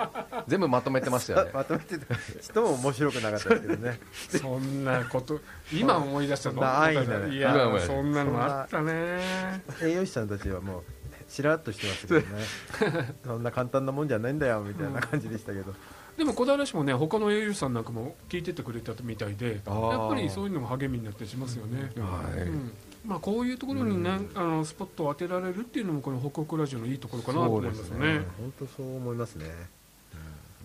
[0.47, 1.51] 全部まとめてましたよね。
[1.55, 2.15] まとめてた。
[2.41, 3.99] 人も面白くなかったですけどね。
[4.29, 5.39] そんなこと
[5.71, 6.61] 今思い出したの？
[7.31, 7.53] いや
[7.85, 9.19] そんなのあったね。
[9.81, 10.83] 栄養士さんたちはもう
[11.31, 13.15] しらっとしてましたけどね。
[13.25, 15.73] そんな簡単なもんじゃないんだよみたいな感じでしたけど、
[16.17, 22.41] でも小平市もね他の栄養士さんなんかも聞いててくれたみたいでやっぱりそういうのも励みになったりしますよね、はい。
[22.41, 22.71] うん。
[23.05, 28.25] まあ、こういうところにね、あのスポットを当てられるっていうのもこの北北ラジオのいいところかなと思いますよね。
[28.37, 29.45] 本当そう思いますね。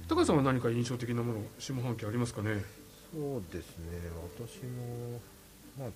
[0.08, 2.62] 高橋さんは何か印象的なもの下半期ありますかね？
[3.12, 3.86] そうですね。
[4.38, 5.20] 私も
[5.78, 5.88] まあ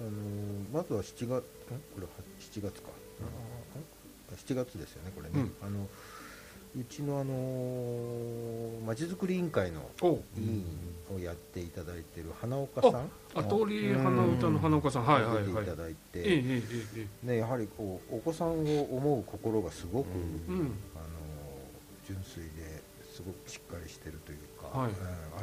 [0.00, 0.10] あの
[0.72, 1.44] まずは7月んこ
[1.98, 2.08] れは
[2.40, 2.88] 7月か。
[3.22, 5.88] あ7月ですよねこれね、あの
[6.78, 7.34] うちのあの
[8.86, 10.22] まちづくり委員会のお。
[10.38, 10.64] 委員
[11.12, 15.04] をやっていただいている花岡さんアトリエ花歌の花岡さん。
[15.04, 15.64] はいはいはい。
[15.64, 16.42] いただいて、
[17.24, 20.06] ね、やはりこうお子さんを思う心がすごく、
[20.48, 20.72] うん。
[20.94, 21.04] あの
[22.06, 24.90] 純粋ですごくしっかりしてるというか、はい。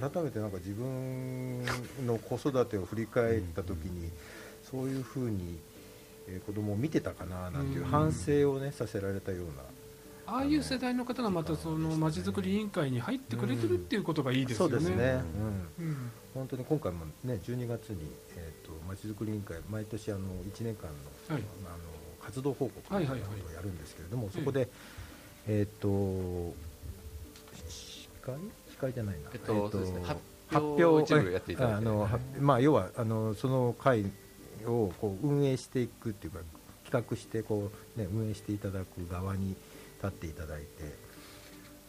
[0.01, 0.09] うん。
[0.09, 1.65] 改めてなんか自分
[2.05, 4.09] の子育てを振り返った時に、
[4.63, 5.59] そういうふうに、
[6.29, 7.89] えー子供を見てたかななんていううん。
[7.89, 9.63] 反省をねさせられたような、
[10.27, 14.71] ああいう世代の方がまたそのまちづくり委員会に入ってくれてるっていうことがいいですよね。
[14.73, 15.21] そうですね、
[15.79, 15.85] うん。
[15.85, 16.11] うん。
[16.33, 20.89] 本当に今回もね12月にえっ、とまちづくり委員会毎年あの1年間
[21.29, 21.43] の,、はい。
[21.65, 21.77] あの
[22.25, 24.67] 活動報告をやるんですけれども、そこで
[25.47, 25.87] えっ、と
[27.69, 28.35] 司会？
[28.69, 30.01] 司会じゃないな、えっとそうですね。
[30.03, 31.77] 発発表を表一部やっていただいて。
[31.77, 34.05] あのはまあ要はあのその会
[34.65, 36.39] をこう運営していくっていうか
[36.83, 39.55] 企画してこうね運営していただく側に
[39.97, 40.67] 立っていただいて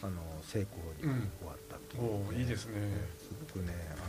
[0.01, 2.73] あの成功に終わったという、おーいいですね。
[3.19, 4.05] すごくねあの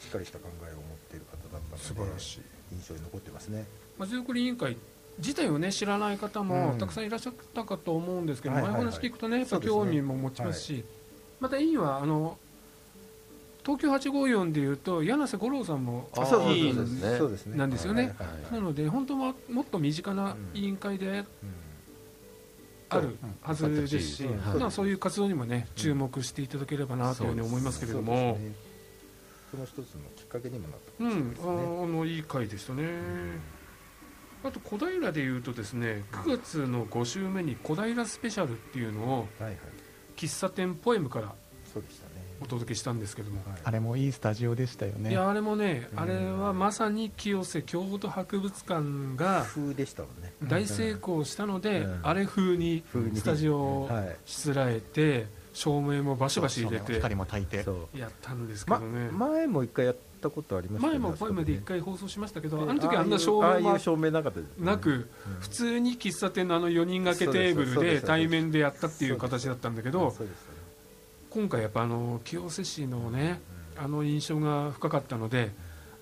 [0.00, 2.40] しっかりした考えを持っている方だったので素晴らしい。
[2.72, 3.66] 印象に残ってますね。
[3.98, 4.76] まちづくり委員会
[5.18, 6.78] 自体をね知らない方もうん。
[6.78, 8.84] たくさんいらっしゃったかと思うんですけど、はいはいはい。
[8.84, 10.84] 前話聞くとねやっぱ興味も持ちますし
[11.40, 12.38] また委員はあの
[13.64, 16.76] 東京854でいうと柳瀬五郎さんもあそう委員
[17.56, 18.02] なんですよね。
[18.02, 18.52] はいはいはい。
[18.54, 21.26] なので本当はもっと身近な委員会でうん
[22.92, 28.38] あるはずですし、うんまあそういう活動にもね注目していただければなというふうに思いますけれども。
[29.50, 29.84] その一つの
[30.16, 31.36] きっかけにもなったかうん。
[31.38, 32.84] ああのいい回でしたね。
[34.42, 39.58] あと小平でいうとですね9月の5週目に小平スペシャルっていうのをはいはい。
[40.16, 41.34] 喫茶店ポエムから
[41.72, 42.11] そうでしたね
[42.42, 43.60] お届けしたんですけども、はい。
[43.64, 45.10] あれもいいスタジオでしたよね。
[45.10, 46.00] いやあれもね、うん。
[46.00, 50.32] あれはまさに清瀬京都博物館が風でしたもんね。
[50.44, 52.00] 大成功したので、うん。
[52.02, 52.82] あれ風に
[53.14, 57.64] スタジオをはいしつらえて照明もバシバシ入れて光も焚いて。
[57.98, 64.66] やったんですけまどね、前も一回やったことありましね前もポエムで一回放送しましたけどであの時あんな照明もああいう照明なかったですね。
[64.66, 65.06] なくうん。
[65.40, 70.51] 普通に喫茶店のあの4人掛けテーブルで対面でやったっていう形だったんだけどそうですよね
[71.34, 73.40] 今回やっぱあの清瀬市のね
[73.76, 75.50] あの印象が深かったので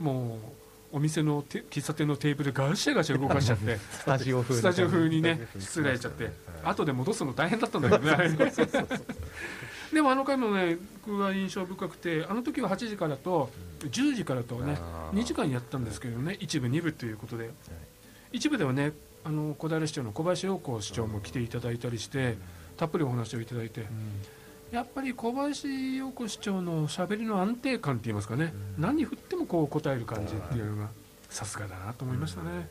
[0.01, 0.39] も
[0.93, 6.33] うお店のて喫茶店のテーブルガシャガシャ動かしちゃってスタジオ風スタジオ風にね失礼しちゃってはい。
[6.65, 8.37] 後で戻すの大変だったんだけどね。
[9.93, 13.51] でもあの回もね僕は印象深くてあの時は8時からと
[13.83, 15.19] 10時からとねあー。
[15.19, 17.51] 2時間やったんですけどね一部2部ということで。
[18.33, 18.93] 一部ではね
[19.25, 22.37] あの小平市長の小林陽子市長も来ていただいたりして
[22.77, 23.87] たっぷりお話をいただいて
[24.71, 28.53] やっぱり小林陽子市長のしゃべりの安定感って言いますかね。
[28.77, 28.83] うん。
[28.83, 30.89] 何振ってもこう答える感じっていうのが
[31.29, 32.69] さすがだなと思いましたね。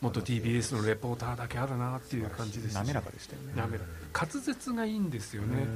[0.00, 3.52] 元 TBS のレポーターだけあるなっていう感じです滑らかでしたよね。
[3.54, 3.78] 滑ら
[4.12, 4.26] か。
[4.26, 5.66] 滑舌がいいんですよね、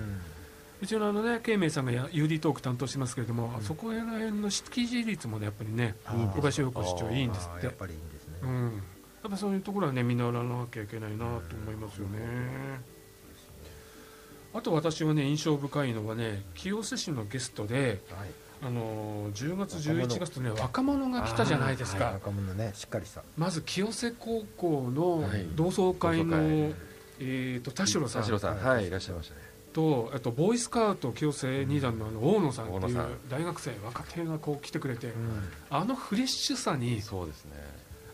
[0.81, 3.63] うちのあのね、慶明さんがや UD トーク担当してますけれども、うん。
[3.63, 7.67] そこら辺の識字率もね、やっぱりね、小林陽子市長いいんですって。
[7.67, 7.75] やっ。
[7.75, 8.35] ぱりいいんですね。
[8.43, 8.65] うん。
[9.25, 11.25] やっぱそういうところはね、見習わなきゃいけないなと
[11.57, 12.94] 思いますよね。
[14.55, 18.29] あと私はね、印象深いのはね、清瀬市のゲストで、はい。
[18.63, 20.07] あのー10月、若者。
[20.07, 22.13] 11月とね、若者が来たじゃないですか。
[22.13, 23.23] 若者ねしっかりした。
[23.37, 25.47] まず清瀬高校のはい。
[25.55, 26.75] 同窓会の、同窓会。
[27.21, 28.23] えー、と田代さん。
[28.23, 28.57] 田代さん。
[28.57, 28.87] はい。
[28.87, 29.41] いらっしゃいましたね。
[29.73, 33.09] とあとボーイスカウト清瀬二段のあの大野さんっていう大野さん。
[33.29, 35.15] 大学生若手がこう来てくれて、うん。
[35.69, 37.53] あのフレッシュさにそうですね。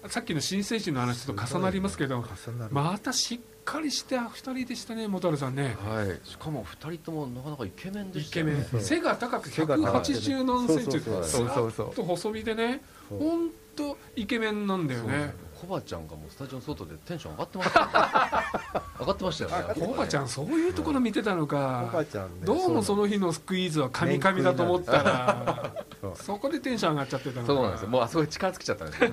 [0.09, 2.75] さっきの新成人の話と重なりますけど重なる。
[2.75, 5.77] またしっかりして2人でしたね元春さんね。
[5.79, 6.29] はい。
[6.29, 8.83] しかも2人ともなかなかイケメンでイケしたよねメン。
[8.83, 11.01] 背が高く背が高くて180何センチ。
[11.01, 11.71] そうずそうそう。
[11.71, 12.83] そうっと細身でね。
[13.09, 15.35] 本当イケメンなんだよね。
[15.61, 19.75] コバちゃんがもうスタジオの外でテンション上がってました 上がってましたよね。
[19.87, 22.05] おばちゃんそういうところ見てたのか。
[22.11, 22.47] ちゃんね。
[22.47, 25.85] どうもその日のスクイーズはカミカミだと思ったら。
[26.15, 27.47] そこでテンション上がっちゃってたのか。
[27.47, 27.89] そうなんですよ。
[27.89, 29.11] もうあそこで力尽きちゃったんですよ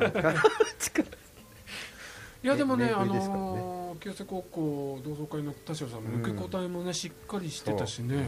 [2.44, 8.28] いやでもね、あのー清瀬高校同窓会の田代さんの受け答えもね、しっかりしてたしね、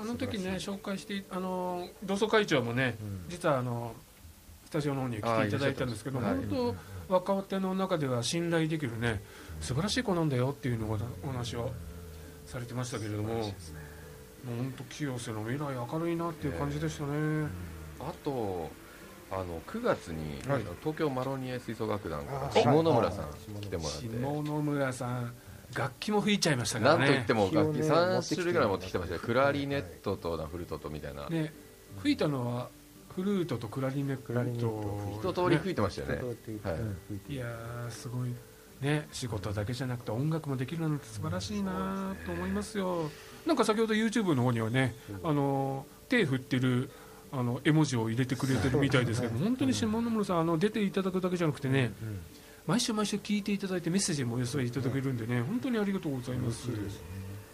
[0.00, 3.24] あの時ね、紹介して、あのー同窓会長もね、うん。
[3.28, 3.94] 実はあの
[4.66, 6.44] スタジオの方に来ていただいたんですけど、本
[7.08, 9.22] 当、若手の中では信頼できるね、
[9.60, 11.70] 素晴らしい子なんだよっていうのをお話を
[12.46, 13.52] されてましたけれども、
[14.46, 17.48] 本当、清瀬の未来明るいなっていう感じでしたね。
[18.00, 18.70] あと
[19.34, 20.62] あの9月に、はい。
[20.80, 25.34] 東京マロニエ吹奏楽団から下野村さんはい来てもらって、下野村さん、
[25.74, 27.00] 楽器も吹いちゃいましたからね。
[27.00, 29.20] なんといっても楽器楽器をね3種類ぐらい持ってきてましたよ。
[29.20, 31.52] クラリネットとなフルートとみたいな、ね、
[32.00, 32.68] 吹いたのは
[33.14, 34.22] フルートとクラリネット。
[34.22, 36.24] クラリネット一通り吹いてましたよね。
[36.62, 36.72] は
[37.28, 37.32] い。
[37.32, 38.34] いやーすごい。
[38.80, 43.10] ね仕事だけじゃなくて音楽もできるなんて素晴らしいなと思いますよ。
[43.46, 46.90] なんか先ほど YouTube の方にはねあの手振ってる
[47.36, 51.92] あの絵文字を入れてくれてるみたいですけど本当に下野村さんあの出ていただくだけじゃなくてね
[52.66, 56.62] 毎週毎週聞いていただいてメッセージもお寄せいただけるんでね本当にありがとうございます。
[56.62, 56.76] すね。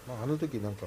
[0.06, 0.86] まあ、あの時なんか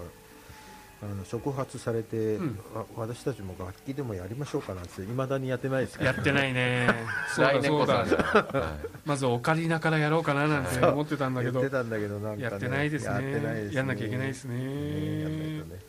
[1.01, 2.59] あの触発されて、うん。
[2.73, 6.13] わ私たちも楽器でもやりましょうかなんていまだにやってないですから。
[6.13, 6.87] やってないね。
[7.35, 8.77] そう来だそうだ。
[9.05, 13.13] まずオカリナからやろうかななんて思ってたんだけど言ってたんだけどなんか、ね、やってないですね。
[13.13, 13.75] やってないですね。
[13.75, 14.55] やんなきゃいけないですね。
[14.55, 15.79] ねやんないとね。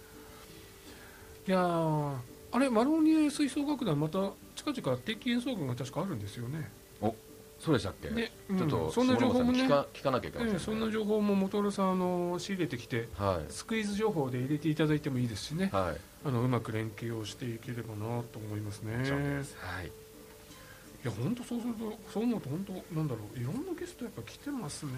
[1.47, 6.71] いやーあれマロニエ吹奏楽団また近々定期演奏会が確かあるんですよね。
[7.59, 9.63] そうでしたっけ、ね、ちょっとうんそんな情報もね。
[9.65, 13.53] 聞か聞かなきゃいけないええそんな情報も元原さんあの仕入れてきてはい。
[13.53, 15.71] スクイズ情報で入れていただいてもいいですしね。
[15.73, 16.01] はい。
[16.27, 19.05] あのうまく連携をしていければなと思いますね。
[19.05, 19.57] そうです。
[19.59, 19.87] はい。
[19.87, 19.91] い
[21.05, 24.93] や本当そうするとそう思うと本当なんだろういろんなゲストやっぱ来てますね。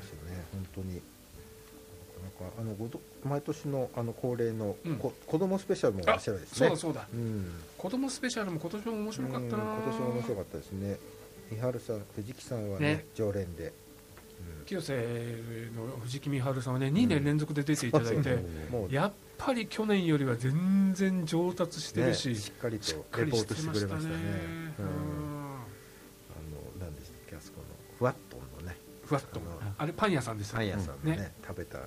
[0.00, 0.44] ですよね。
[0.52, 0.94] 本当に。
[2.22, 4.96] なんかあのごど毎年のあの恒例の、うん。
[4.96, 6.56] こ子供スペシャルも面白いですね。
[6.58, 7.06] そうだそうだ。
[7.12, 7.52] うん。
[7.78, 9.44] 子供スペシャルも今年も面白かったな。
[9.44, 10.96] うん今年も面白かったですね。
[11.50, 13.06] 三春さん藤木さんはねね。
[13.14, 13.72] 常連で、
[14.66, 14.94] 清瀬
[15.76, 18.30] の藤木美春さんはね2年連続で出ていただいて、そうそ
[18.78, 24.14] うもうやっぱり去年よりは全然上達してるし、ね、しっかりとレポートしてくれましたね。
[24.78, 24.88] ううん。
[24.88, 25.58] んあ
[26.80, 27.64] の何でしたっけあそこの
[27.98, 28.76] ふわっとのね。
[29.04, 31.32] ふわっとあのあれパン屋さんでしたパン屋さんのね,、ね。
[31.46, 31.78] 食べた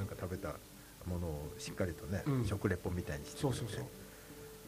[0.00, 0.54] なんか食べた
[1.06, 2.44] ものをしっかりとね、うん。
[2.46, 3.84] 食レポみたいにしてそうそうそう。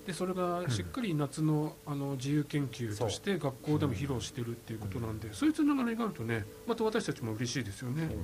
[0.06, 8.02] でそれがしっかり夏のあの自由研究として学校でも披露してるっていうことなんで、そういうつながりがあるとねまた私たちも嬉しいですよね。
[8.02, 8.22] そうですね。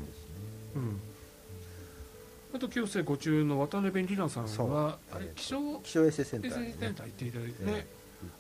[0.77, 1.01] うん。
[2.55, 6.75] あと清瀬ご中の渡辺里奈さんはあれえー気象気象衛生セン衛ターにね。
[6.81, 7.87] 行っていただいてねね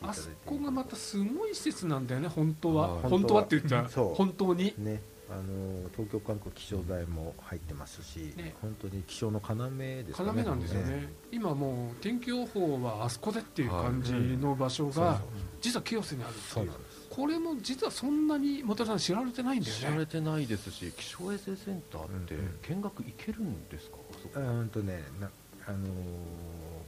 [0.02, 2.88] あそこがまたすごい施設なんだよね本当は。
[3.02, 3.42] 本当は。
[3.42, 4.74] って言ったら本当に。
[4.78, 8.54] ねあの東京観光気象台も入ってますし、ね。
[8.62, 9.54] 本当に気象の要
[10.02, 11.12] ですか要ねなんですよね。
[11.30, 15.20] 今もう天気予報はあそこでっていう感じはいの場所が
[15.60, 16.46] 実は清瀬にあるっていう。
[16.48, 17.06] そうなんです。
[17.10, 22.58] これも実はそんなに本さん知られてないんだよ知らねれてないですし気象衛生センターってうんうん。
[22.76, 23.96] 見学行けるんですか？
[24.12, 25.28] あそこうんとねな
[25.66, 25.88] あのー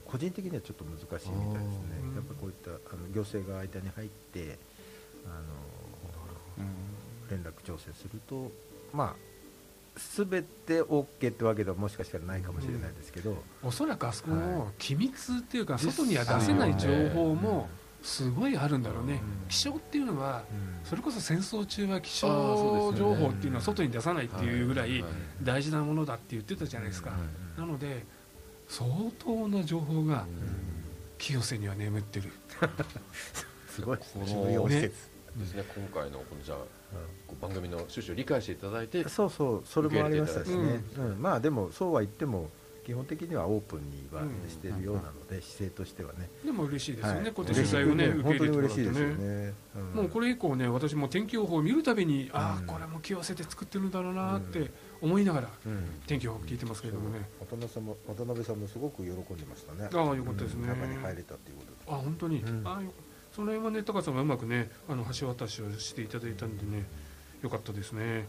[0.05, 2.15] 個人的にはちょっと難しいみたいですね。
[2.15, 4.57] やっぱこういったあの行政が間に入って
[5.25, 5.45] あのー
[7.31, 8.51] 連絡調整すると
[8.93, 9.31] まあ
[10.17, 17.67] 全て OK ってわけではもしかしたらないかもしれないですけど、おそらくあそこはの機密っていうか外には出せない情報も
[18.01, 19.15] うすごいあるんだろうね。
[19.15, 19.49] うん。
[19.49, 20.85] 気象っていうのはうん。
[20.85, 25.11] それこそ戦争中は気象情報っていうのは外に出さないっていうぐらいはい。
[25.43, 27.11] 大事なものだって言ってたじゃないですか。
[27.11, 27.19] はい
[27.59, 28.05] なので
[28.69, 28.89] 相
[29.19, 30.25] 当な情報が
[31.17, 32.31] 清瀬には眠ってる。
[33.67, 36.57] すごいこの重要施設、ですね今回のこのじゃあ
[37.27, 40.53] こう番組の趣旨を理解していただいてそうそうそれもありましたしね。
[40.53, 41.21] 受け入れていただい、うん。
[41.21, 42.49] まあでもそうは言っても
[42.83, 46.29] 基本的にはオープンにはうんしてるようなので、姿勢としてはね。
[46.43, 47.23] でも嬉しいですよはい。
[47.23, 49.45] ねこうやって取材をね受け本当に入れてもらって嬉しいですよね。
[49.45, 49.53] ね、
[49.93, 49.95] ん。
[49.95, 52.69] もうこれ以降ね私も天気予報を見るたびにあうん。
[52.69, 56.01] あこれも気を合わせて作ってるんだろうなって思いながらうん。
[56.07, 57.29] 天気予報聞いてますけれどもね。
[57.39, 59.87] 渡辺さんも渡辺さんもすごく喜んでましたね。
[59.93, 60.63] ああよかったですね。
[60.63, 60.69] うん。
[60.69, 61.77] 中に入れたっていうことで。
[61.87, 62.67] あ本当に、うん。
[62.67, 62.91] ああよ
[63.35, 66.85] その辺はね高さんがうまくねあの橋渡しをしていただいたんでね
[67.41, 68.27] よかったですね。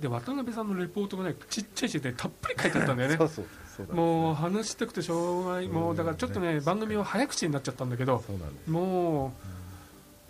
[0.00, 3.16] で渡辺さんのレポートがねちっちゃい字でたっぷり書いてあったんだよね。
[3.18, 3.42] そうそ
[3.84, 5.68] うもう話したくてしょうがない。
[5.68, 8.24] もうだからちょっとねね番組は早口になっちゃったんだけど
[8.66, 9.34] も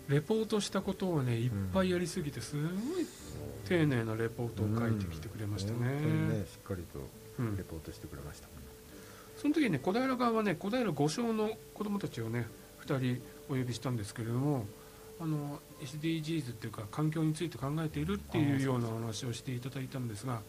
[0.09, 3.07] うレポートしたことをねいっぱいやりすぎてすごい
[3.67, 6.99] 丁寧なレポートを書いてきてくれましたね,、しっかりと
[7.39, 7.57] うん。
[7.57, 8.49] レポートしてくれました、
[9.41, 12.49] その時にね小平側はね小平五小の子供たちをね
[12.85, 14.67] 2人お呼びしたんですけれども
[15.21, 20.41] あの SDGs っていうか環境について考えているっていうようなお話をしていただいたんですが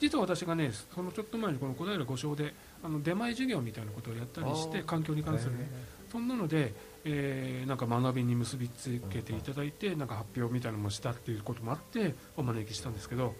[0.00, 5.68] 実は私がねそのちょっと前にこの小平五小であの出前授業みたいなことをやったりして環境に関するね
[6.10, 6.72] そんなので、
[7.04, 13.34] えーなんか学びに結びつけていただいてなんか発表みたいなのもしたっていうこともあってお招きしたんですけど。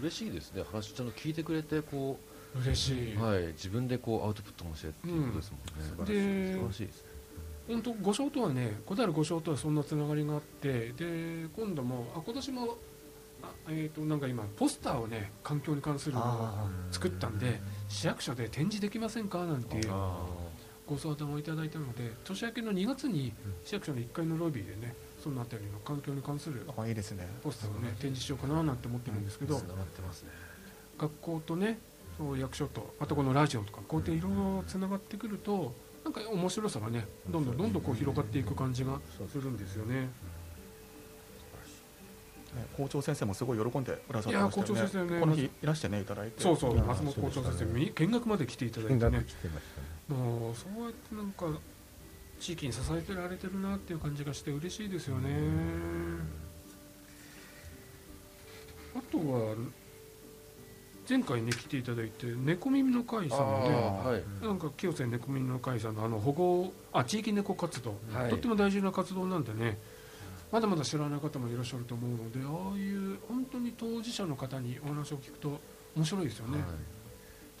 [0.00, 0.62] 嬉しいですね。
[0.70, 2.18] 話ちゃんと聞いてくれてこ
[2.62, 6.14] 嬉しい、うはい自分でこうアウトプットもしてっていうことですもんね。
[6.14, 7.13] で素晴らしいですね
[7.68, 12.76] 本当五章とはね小平五章とはそんなつながりがあってで今度もあ今年も
[13.42, 16.48] あ、えー、となんか今ポスターをね環境に関するのを
[16.90, 19.44] 作ったんで市役所で展示できませんか？
[19.44, 20.26] なんていうあ
[20.86, 23.32] ご相談をいただいたので年明けの2月に
[23.64, 26.66] 市役所の1階のロビーでねそのあたりの環境に関する
[27.42, 29.58] ポスターをね展示しようかななんて思ってるんですけど
[30.98, 31.78] 学校とね
[32.38, 35.72] 役所とあとこのラジオとかこうやっていろいろつながってくると
[36.04, 39.00] なんか面白さがねどんどんどんどんこう広がっていく感じが
[39.32, 39.38] す。
[39.38, 40.02] るんですよね。
[40.02, 40.08] ね
[42.76, 44.68] 校長先生もすごい喜んでくださってましたよね。
[44.68, 46.42] 校長先生ねこの日いらしてねいただいて。
[46.42, 49.26] そうそう松本校長先生み見学まで来ていただいてねね。
[50.08, 51.46] もうそうやってなんか
[52.38, 55.30] 地域に支えてられてるなっていう感じがして嬉しいですよね。
[58.94, 59.56] あとは
[61.08, 63.74] 前回ね来ていただいて猫耳の会さんのね
[64.04, 64.22] あーはい。
[64.42, 68.30] なんか清瀬猫耳の会さんのあの保護あ地域猫活動、はい。
[68.30, 69.78] とっても大事な活動なんでね
[70.50, 75.60] まだまだ知らない方もいらっしゃると思うのでああいう本当に当事者の方にお話を聞くと
[75.96, 76.58] 面白いですよね。
[76.58, 76.64] は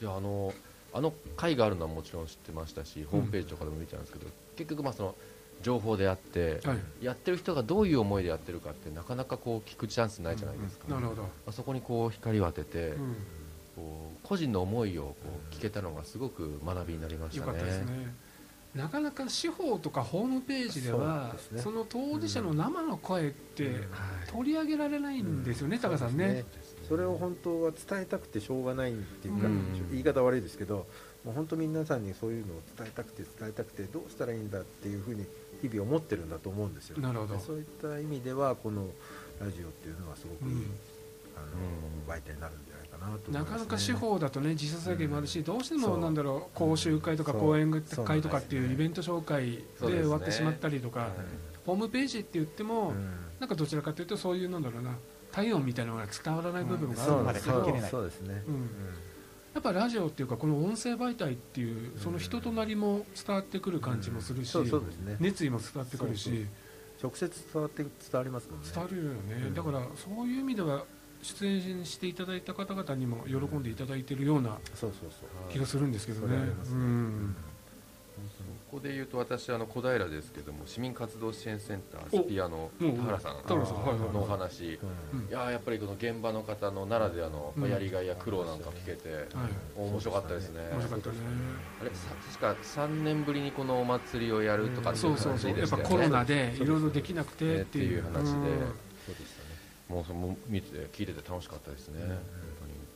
[0.00, 0.54] であの
[0.92, 4.26] あの会があるのはもちろん知ってましたし、ホームページとかでも見てたんですけど
[4.56, 5.14] 結局まあその
[5.62, 13.16] 情報であって、はい、やってる人がどういう思いでやってるかってなかなかこう聞くチャンスないじゃないですか、なるほど、あそこにこう光を当てて、うん、
[13.76, 15.16] こう個人の思いをこ
[15.50, 17.46] う聞けたのがすごく学びになりましたね。
[17.46, 18.14] よかったですね。
[18.74, 21.62] なかなか司法とかホームページではそね。
[21.62, 23.74] その当事者の生の声ってはい。
[24.32, 26.26] 取り上げられないんですよね、タカさんね。
[26.26, 29.90] そうですそれを本当は伝えたくてしょうがないっていうか、うん。
[29.92, 30.86] 言い方悪いですけど
[31.24, 35.24] もう本当皆さんにそういうのを伝えたくて伝えたくてどうしたらいいんだっていうふうに
[35.68, 36.98] 日々思ってるんだと思うんですよ。
[37.00, 37.38] なるほど。
[37.38, 38.88] そういった意味ではこの
[39.40, 40.70] ラジオっていうのはすごくいい、うん。
[41.36, 51.08] あの媒体になるんじゃないかなと思います、ね、なかなか司法だとね時差制限もあるし、どうしてもなんだろう講習会とか講演会とかっていうイベント紹介で終わってしまったりとか、
[51.66, 53.10] ホームページって言っても、うん。
[53.40, 54.94] なんかどちらかというとそういうなんだろうな
[55.32, 58.04] 体温みたいなのが伝わらない部分があるそうんですけど、そう。
[58.04, 58.68] ですね、うん
[59.54, 64.56] やっぱラジオっていうかこの音声媒体っていうその人となりも伝わってくる感じもするし、
[65.20, 66.24] 熱意も伝わってくるし。
[66.24, 66.34] そう
[67.04, 68.66] 直接伝わって伝わりますもんね。
[68.72, 69.10] 伝わるよね、
[69.48, 70.84] うんだからそういう意味では
[71.22, 74.58] 出演していただいた方々にも喜んでいただいているような
[75.50, 76.36] 気がするんですけどね
[78.74, 83.34] ここで言うと私あの小平ですけども市民活動支援センタースピアのお田原さん
[84.12, 84.64] のお話。
[84.64, 84.78] い
[85.30, 87.70] やーやっぱりこの現場の方のならではのうん。
[87.70, 89.26] やりがいや苦労なんか聞けてはい。
[89.76, 90.60] 面白かったですね。
[90.72, 91.16] 面白かったね。
[91.82, 91.96] あれさ
[92.32, 95.56] 確か3年ぶりにこのお祭りをやるとかっていそううそうそう。
[95.56, 98.02] やっぱコロナでいろいろできなくてっていう。
[98.02, 98.22] 話で。
[98.24, 99.54] そうでしたね。
[99.88, 102.00] もうその見てて聞いてて楽しかったですね。
[102.02, 102.08] うん。
[102.08, 102.16] 本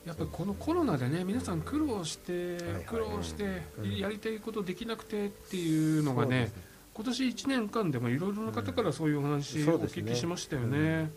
[0.09, 3.95] やっぱりこのコロナでね皆さん苦労してはい苦労してうん。
[3.95, 6.51] やりたいことできなくてっていうのがね
[6.93, 11.11] 今年1年間でもいろいろな方からそういうお話をお聞きしましたよね。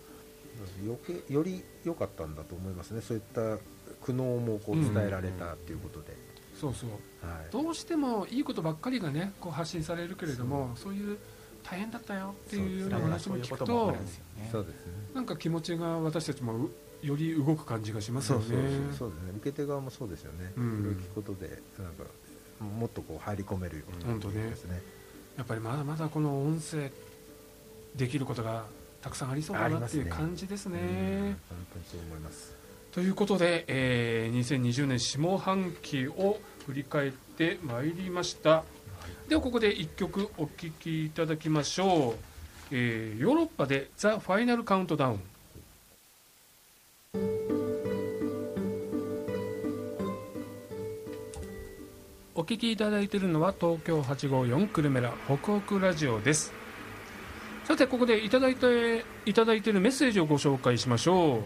[0.84, 3.01] 余計より良かったんだと思いますね。
[3.01, 3.57] そういった
[4.05, 6.14] 苦悩もこう伝えられたっていうことで、
[6.61, 6.90] そうそう。
[7.26, 7.51] はい。
[7.51, 11.18] どうしてもいいことばっかりがねこう発信されるけれどもそういう
[11.64, 13.97] 大変だったよっていうような話も聞くこと
[14.53, 14.93] そうですね。
[15.14, 16.70] なんか気持ちが私たちもう
[17.03, 18.45] より動く感じがしますよね。
[18.97, 22.05] そうですね受け手側もそうですよね、うんそれを聞くことでなんか
[22.65, 24.81] もっとこう入り込めるような本当ねですね
[25.37, 26.91] やっぱりまだまだこの音声
[27.97, 28.67] できることが
[29.01, 30.79] たくさんありそうだなっていう感じですね。
[30.79, 32.55] うん本当にそう思います
[32.93, 38.65] ということで、えー2020年下半期を振り返ってまいりました。
[39.29, 42.15] ではここで1曲お聴きいただきましょう。
[42.71, 45.21] えーヨーロッパでザ・ファイナルカウントダウン。
[52.35, 56.53] お聞きいただいているのは東京854久留米ら北北ラジオです。
[57.65, 61.43] さてここでいただいていただいているメッセージをご紹介しましょう、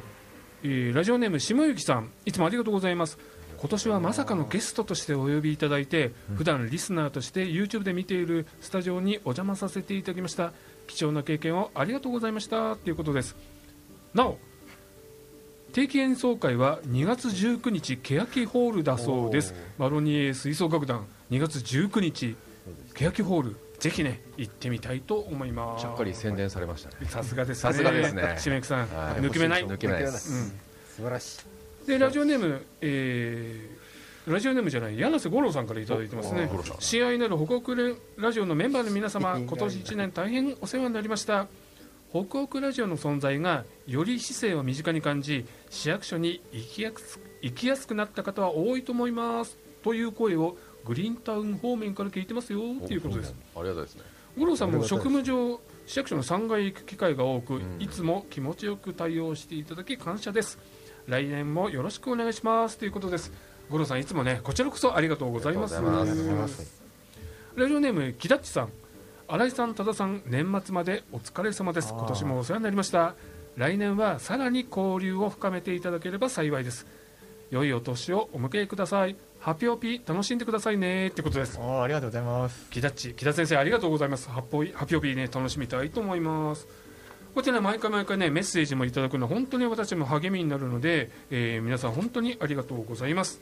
[0.63, 2.11] えーラジオネーム下幸さん。
[2.25, 3.19] いつもありがとうございます。
[3.59, 10.53] 今年はまさかのゲストとしてお呼びいただいて普段リスナーとして YouTube で見ているスタジオにお邪魔させていただきました。
[10.87, 12.77] 貴重な経験をありがとうございました。
[12.77, 13.37] ということです。
[14.15, 14.39] なお
[15.73, 19.55] 定期演奏会は2月19日欅ホールだそうです。
[19.79, 22.37] マロニエ吹奏楽団2月19日
[22.95, 25.83] 欅ホールぜひね行ってみたいと思います。
[25.83, 27.07] ちゃっかり宣伝されましたね。
[27.09, 27.73] さすがですね。
[27.73, 28.37] さすがですね。
[28.39, 29.21] しめくさん、はい。
[29.21, 29.67] 抜け目ない。
[29.67, 30.33] 抜けないです。
[30.33, 30.61] うん。
[30.97, 31.41] 素晴らし
[31.85, 31.87] い。
[31.87, 33.87] でラジオネーム、えー
[34.27, 36.51] ラジオネームじゃない柳瀬五郎さんからいただいてますね。
[36.81, 37.75] 試合なる北北
[38.17, 41.47] ラジオのメンバーの皆様 今年1年大変お世話になりました。
[42.11, 52.61] 北北ラジオの存在がより市政を身近に感じ市役所に行きやす行きやすくなった方は多いと思いますという声をグリーンタウン方面から聞いてますよ。
[52.87, 53.35] ということです。
[53.57, 54.03] ありがたいですね。
[54.39, 57.77] 五郎さんも職務上市役所の3階行く機会が多く、ん。
[57.81, 60.59] いつも気持ちよく対応していただき感謝です。
[61.07, 63.33] 来年もよろしくお願いしますということです。
[63.71, 65.75] 五郎さんいつもねこちらこそありがとうございます。
[67.55, 68.73] ラジオネーム木田っちさん。
[69.29, 71.93] 新井さん多田さん年末までお疲れ様です。
[71.93, 73.15] 今年もお世話になりました
[73.57, 76.87] 来年はさらに交流を深めていただければ幸いです。
[77.51, 79.17] 良いお年をお迎えください。
[79.41, 81.09] ハピオピ楽しんでくださいね。
[81.09, 81.59] ってことです。
[81.59, 82.69] ありがとうございます。
[82.71, 84.29] 木田っち木田先生ありがとうございます。
[84.29, 86.67] ハッポイハピオピーね楽しみたいと思います。
[87.35, 93.41] こちら毎回毎回ねメッセージもいただくのは本当に私も励みになるので、えー皆さん本当にありがとうございます。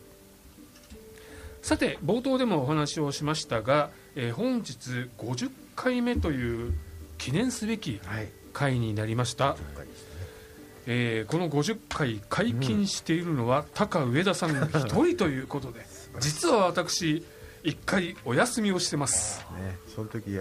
[1.62, 6.74] さて冒頭でもお話をしましたが、えー本日50回目という
[7.18, 9.56] 記念すべきはい回になりました、
[10.86, 15.84] えーこの50回解禁しているのは高上田さん一人ということで、
[16.20, 17.24] 実は私
[17.64, 19.40] 1回お休みをしてます。
[19.58, 20.40] ねその時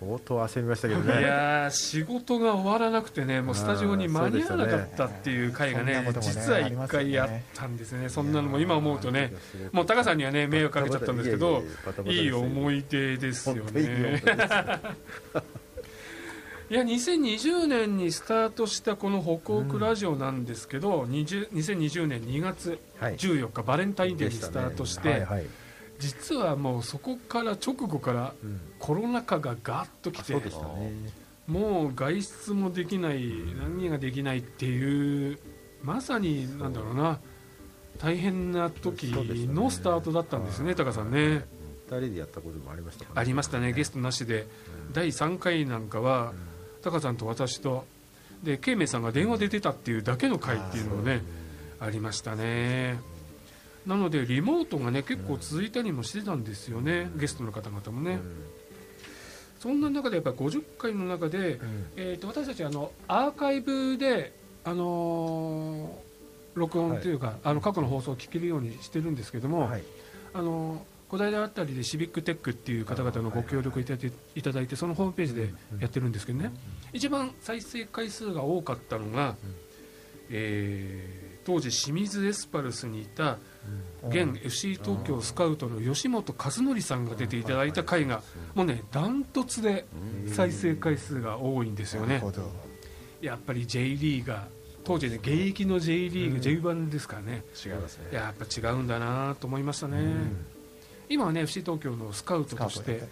[0.00, 6.12] 相当焦りましたけどいねやー仕事が終わらなくてねもうスタジオに間に合わなかったっていう回がねね。
[6.20, 8.08] 実は1回あったんですね。
[8.08, 9.32] そんなのも今思うとね
[9.72, 11.62] もうタカさんにはね迷惑かけちゃったんですけど
[12.06, 14.22] いい思いい出ですよね
[16.70, 23.16] いや2020年にスタートしたこの北北ラジオなんですけど、20 2020年2月はい。
[23.16, 25.46] 14日バレンタインデーにスタートして、はいはい。
[25.98, 28.60] 実はもうそこから直後からうん。
[28.78, 30.92] コロナ禍がガーッときてそうでしたね。
[31.46, 33.22] もう外出もできない
[33.58, 35.38] 何ができないっていう
[35.82, 37.20] まさになんだろうな
[37.98, 41.44] 大変な時のスタートだったんですね、タカさんね。
[41.86, 44.46] 二人でやったこともありましたからありましたね、ゲストなしで、
[44.92, 46.32] 第3回なんかは、
[46.84, 47.84] タカさんと私と、
[48.42, 51.22] で、ケイメイさんが電話で出たっていうだけの回っていうのもね、
[51.80, 52.98] ありましたね。
[53.86, 58.20] なので、リモートがね、結構続いたりもしてたんですよね、ゲストの方々もね。
[59.58, 61.58] そんな中で、やっぱり50回の中で、
[61.96, 64.32] えー、と私たちあのアーカイブで、
[64.64, 66.14] あのー
[66.54, 69.82] 録音というか、あの過去の放送を聞けるようにしてるんですけども、はい。
[70.34, 76.52] あのー小平あたりでシビックテックっていう方々のご協力いただいていただいてそのホームページでやってるんですけどね、
[76.92, 79.36] 一番再生回数が多かったのが、
[80.30, 83.36] えー当時清水エスパルスにいた
[84.08, 88.22] 現 FC 東京スカウトの吉本和則さんが出ていただいた回が
[88.54, 89.84] もうねダントツで
[90.26, 92.22] 再生回数が多いんですよね。
[93.20, 94.46] やっぱり J リーガー
[94.84, 97.44] 当時ね現役の J リーグ、J1 ですからね。
[97.64, 98.08] 違いますね。
[98.12, 99.98] やっぱ違うんだなと思いましたね、
[101.08, 103.02] 今はね FC 東京のスカウトとして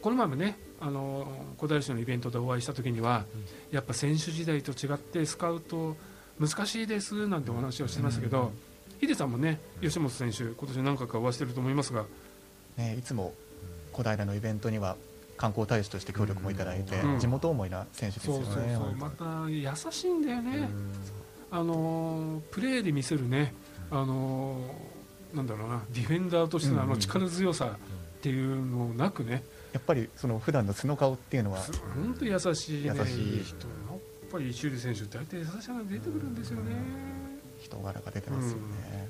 [0.00, 1.26] この前もねあの
[1.56, 3.24] 小平市のイベントでお会いした時には、
[3.70, 5.96] やっぱ選手時代と違ってスカウト
[6.38, 8.52] 難しいですなんてお話をしてましたけど、
[9.00, 12.04] ヒデさんもね吉本選手今年何回かお会いしてると思いますが。
[12.76, 13.32] ね、いつも
[13.92, 14.96] 小平のイベントには
[15.38, 17.18] 観光大使として協力もいただいて、うん。
[17.18, 18.44] 地元思いな選手ですよね。
[18.44, 18.94] そうそうそう。
[18.96, 20.68] また優しいんだよね、
[21.50, 23.54] あのプレーで見せるね、
[23.90, 24.60] あの
[25.34, 31.60] なんだろうなディフェンダーとしてのあの力強さっていうのなくね、やっぱりその普段の素の顔っていうのは
[31.94, 33.44] 本当に優しい、ね、優しい。
[33.44, 33.66] 人。
[33.66, 36.72] やっぱり修理選手って大体優しさが出てくるんですよね、
[37.60, 39.08] 人柄が出てますよね。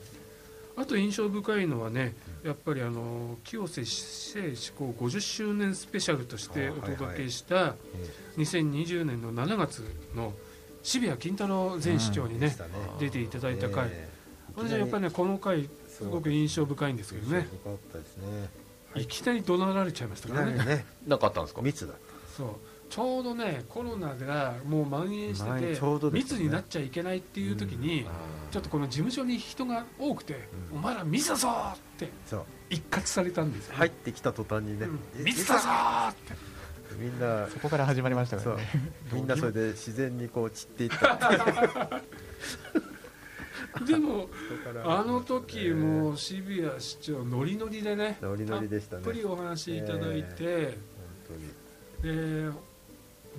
[0.76, 2.14] あと印象深いのはね
[2.44, 7.76] やっぱりあの清瀬市政施行50周年スペシャルとしてお届けした
[8.36, 9.82] 2020年の7月
[10.14, 10.34] の
[10.82, 12.54] 渋谷金太郎前市長にね、
[13.00, 13.90] 出ていただいた回、
[14.54, 15.68] 私はやっぱりねこの回
[15.98, 17.38] すごく印象深いんですけどね。
[17.38, 18.48] よかったですね。
[18.96, 19.06] い。
[19.06, 20.64] きなり怒鳴られちゃいましたいからね。
[20.64, 20.84] ね。
[21.06, 21.62] なんかあったんですか？
[21.62, 21.94] 密だ
[22.36, 22.48] そう。
[22.88, 26.38] ちょうどねコロナがもう蔓延してて、ちょうどですね。
[26.38, 28.06] 密になっちゃいけないっていう時に、
[28.52, 30.78] ちょっとこの事務所に人が多くて、うん。
[30.78, 32.44] お前ら密だぞってそう。
[32.70, 33.78] 一括されたんですよ、ね。
[33.78, 36.56] 入ってきた途端にねうん密だぞーって。
[36.98, 38.68] みんなそこから始まりましたからね。
[39.12, 41.18] みんなそれで自然にこう散っていった
[43.86, 44.28] でも
[44.84, 49.02] あの時もう渋谷市長ノリノリでねノリノリでしたね。
[49.02, 50.74] たっぷりお話しいただいて、本
[52.02, 52.14] 当に。
[52.14, 52.50] で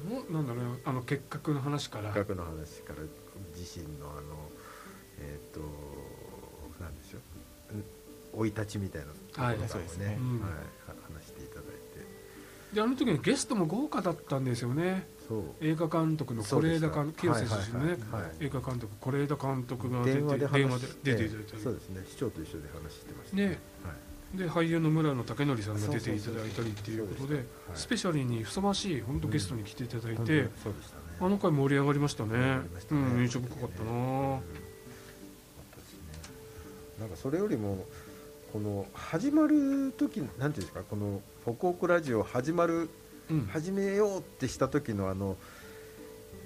[0.07, 2.11] もうなんだろうあの結核の話から。
[2.11, 2.99] 学の話から
[3.55, 4.51] 自身のあの
[5.19, 5.59] えっ、と
[6.83, 7.21] なんでしょう。
[8.33, 10.17] 生い立ちみたいなところはいですね。
[10.19, 10.41] うん。
[10.41, 10.51] はい、
[11.13, 11.88] 話していただいて。
[12.73, 15.07] であの時にゲストも豪華だったんですよね
[15.61, 17.97] 映画監督の是枝監清瀬出身のね、
[18.39, 22.05] 映画監督是枝監督が出て電話で出ていただいたりそうですね。
[22.09, 23.45] 市長と一緒で話してましたね。
[23.45, 24.38] はい。
[24.38, 30.49] で俳優の村野武則さんが出ていただいたりっていうことでスペシャルにふさわしい本当ゲストに来ていただいて、
[31.19, 32.61] あの回盛り上がりましたね。
[32.91, 34.39] うん、印象深かったな、うん。
[36.99, 37.86] なんかそれよりも
[38.53, 42.89] この始まる時なんていうんですかこの「ホクホクラジオ」始まるうん
[43.51, 45.38] 始めようってした時のあの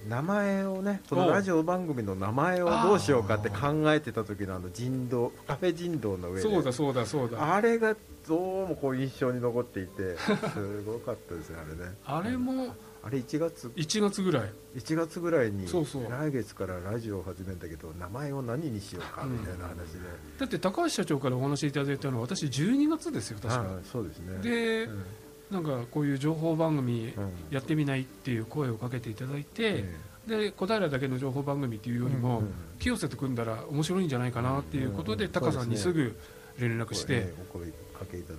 [0.07, 6.49] 名前をねこのラジオ番組の名前をどうしようかって考えてた時のあの人道カフェ人道の上で。
[6.49, 7.53] そうだそうだそうだ。
[7.53, 7.95] あれが
[8.27, 10.17] どうもこう印象に残っていて
[10.53, 11.95] すごかったですねあれね。
[12.05, 14.51] あれもあれ1月1月ぐらい。
[14.75, 16.09] 1月ぐらいにそうそう。
[16.09, 19.99] 来月からラジオを始めるんだけど名前を何にしようかみたいな話で、
[20.39, 23.61] だって高橋社長からお話しいただいたのは私12月ですよ確か。
[23.61, 24.39] ああそうですね。
[24.41, 25.03] でうん
[25.51, 27.31] なんかこういう情報番組うん。
[27.51, 29.95] やってみないっていう声をかけていただいて、え
[30.27, 32.43] で小平だけの情報番組っていうよりも、
[32.79, 36.15] 清瀬と組んだら面白いんじゃないかなっていうことで、うんタカさんにすぐ
[36.59, 37.33] 連絡して、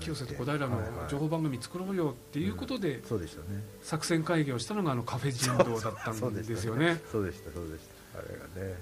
[0.01, 3.03] 清瀬と小平の情報番組作ろうよっていうことで、
[3.83, 7.01] 作戦会議をしたのがあのカフェ人道だったんですよね。
[7.11, 7.81] そうでしたそうでし
[8.13, 8.19] た。
[8.21, 8.79] あれがね。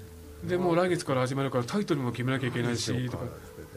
[0.47, 0.75] でもう。
[0.75, 3.25] 来月から始まるからタイトルも決めなきゃいけないしとか、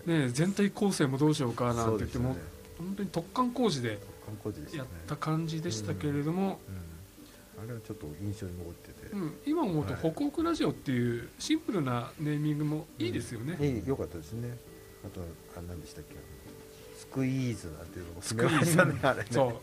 [0.06, 2.36] ね、全体構成もどうしようかなんて言っても、
[2.78, 4.88] 本当に突貫工事で観光地でしたね。
[4.96, 6.94] やった感じでしたけれども、うん
[7.56, 9.12] あれはちょっと印象に残ってて。
[9.12, 9.34] うん。
[9.46, 10.02] 今思うと「はい。
[10.02, 13.56] ホクホクラジオ」っていうシンプルなネーミングもいいですよね。
[13.60, 14.58] いい良かったですね。
[15.06, 15.20] あと
[15.56, 16.16] あ何でしたっけ？
[16.98, 18.22] スクイーズなんていうのも。
[18.22, 18.58] スクイーズ。
[18.58, 19.28] 決めましたねあれね。
[19.30, 19.62] そ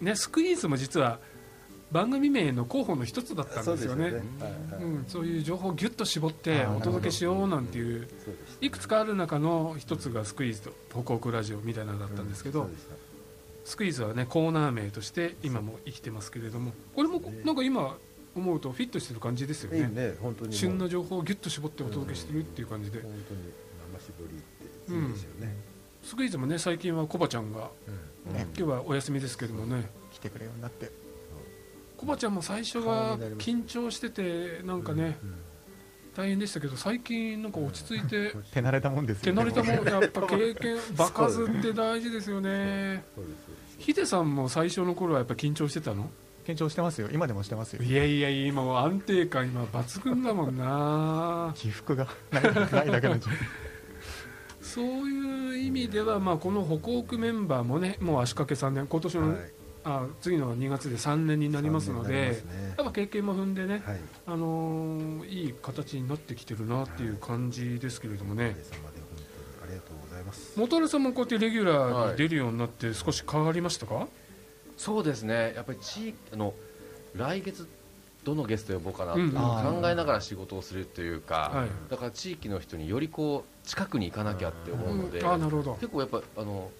[0.00, 0.04] う。
[0.04, 1.20] ねスクイーズも実は
[1.92, 4.10] 番組名の候補の一つだったんですよね。
[4.10, 4.34] そうですよね。
[4.40, 4.84] はいはい。
[4.84, 8.08] うん、そういう情報をギュッと絞ってお届けしようなんていう
[8.60, 12.94] いくつかある中の一つがスクイーズとホクホクラジオみたいなのだったんですけど、そうでした
[13.66, 17.96] スクイーズはねコーナー名として今も生きてますけれどもこれもなんか今
[18.36, 19.88] 思うとフィットしてる感じですよね。
[19.88, 20.14] ね
[20.50, 23.40] 旬の情報をギュッと絞ってお届けしてるっていう感じで、本当に
[23.92, 24.40] 生絞りっ
[24.86, 25.56] ていいですよね、
[26.02, 27.70] スクイーズもね最近はコバちゃんが
[28.26, 29.90] ね今日はお休みですけどもね。
[30.12, 30.90] 来てくれるようになって。
[31.96, 35.34] コバちゃんも最初は緊張しててなんかねうん
[36.16, 39.42] 大変でしたけど最近なんか落ち着いて 手慣れたもんです手よね。
[39.42, 43.04] 慣れたもん やっぱ経験場数って大事ですよね。
[43.14, 43.36] そうです。
[43.46, 46.08] そうですヒデさんも最初の頃はやっぱ緊張してたの？
[46.46, 47.08] 緊張してますよ。
[47.12, 47.82] 今でもしてますよ。
[47.82, 51.52] いやいや今もう安定感今抜群だもんな。
[51.54, 53.18] 起伏が ないないだけの
[54.62, 59.55] そういう意味では、まあ、このホクホクメンバーもねもう足掛け3年今年の、はい
[59.88, 62.26] あ次の2月で3年になりますのでね。
[62.76, 64.00] やっぱ経験も踏んでね、はい。
[64.26, 68.56] あのーいい形になってきてるなっていう感じですけれどもね。
[69.62, 70.58] ありがとうございます。
[70.58, 74.08] 元春さんもこうやってレギュラーに出るようになって少し変わりましたか、
[74.76, 75.52] そうですね。
[75.54, 76.52] やっぱり地域あの
[77.14, 77.68] 来月
[78.24, 81.68] どのゲスト呼ぼうかなっていうのをうん考えながら仕事をするというか、はい。
[81.88, 85.30] だから地域の人によりこう近くに行かなきゃって思うので、うん。
[85.30, 85.74] あなるほど。
[85.74, 86.72] 結構やっぱあの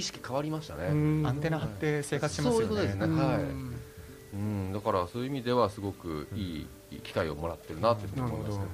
[0.00, 1.26] 意識変わりましたね、うん。
[1.26, 3.06] アンテナ張って生活しますよそういうことですね。
[3.06, 3.36] ねはい。
[3.36, 3.74] うん。
[4.32, 8.64] うん、だからそういう意味ではすごくいい機会をもらってるなって思いますね。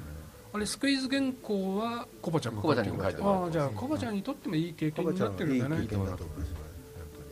[0.52, 3.44] あれスクイーズ原稿はコバちゃんにも書いてもらってます。
[3.44, 5.80] ああじゃあコバちゃんにとってもいい経験になってるんだね。
[5.82, 6.64] いい経験だと思います本
[7.14, 7.26] 当に。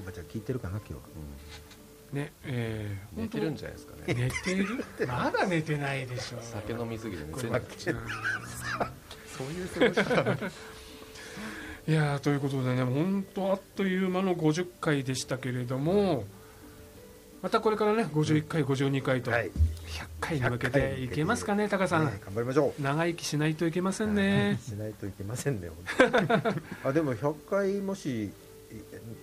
[0.00, 0.94] おばちゃん聞いてるかな今日。
[0.94, 1.00] は
[2.12, 4.14] ねえー、寝てるんじゃないですかね。
[4.14, 4.84] 寝てる？
[5.06, 6.38] まだ寝てないでしょ。
[6.40, 7.62] 酒飲みすぎて寝てない
[9.36, 10.50] そういう過ごし方
[11.86, 16.24] いやーということでね本当あっという間の50回でしたけれども
[17.42, 19.50] またこれからね51回52回と100はい。
[20.18, 22.06] 回に向けていけますかねタカさん。
[22.06, 22.82] ね頑張りましょう。
[22.82, 24.58] 長生きしないといけませんね。
[24.64, 25.68] しないといけませんね
[26.82, 28.30] あでも100回もし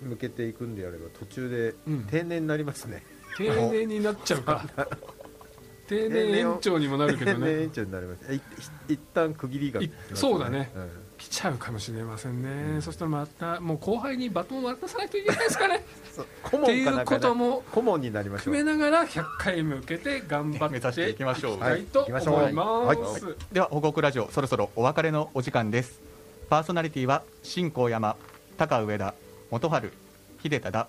[0.04, 2.04] 向けていくんであれば途中でうん。
[2.06, 3.04] 定年になりますね、
[3.38, 4.64] 定年になっちゃうか。
[5.90, 8.42] 定年延長にもなるけど定年ね延長になります。
[8.88, 9.82] 一旦区切りが
[10.14, 10.72] そうだね。
[10.76, 15.86] うん来ちゃうかもしれませんね、そしたらまたもう後輩にバトンを渡さないといけないですかね。
[16.42, 21.54] 顧っていうことも顧問になりましょう含めながら100回向けて頑張って目指していきましょう。
[21.54, 22.84] いきたいと思いま
[23.18, 23.36] す、はい。
[23.52, 26.02] では報告ラジオそろそろお別れのお時間です。
[26.50, 28.18] パーソナリティは新高山
[28.58, 29.14] 高上田
[29.52, 29.94] 元春
[30.42, 30.88] 秀忠。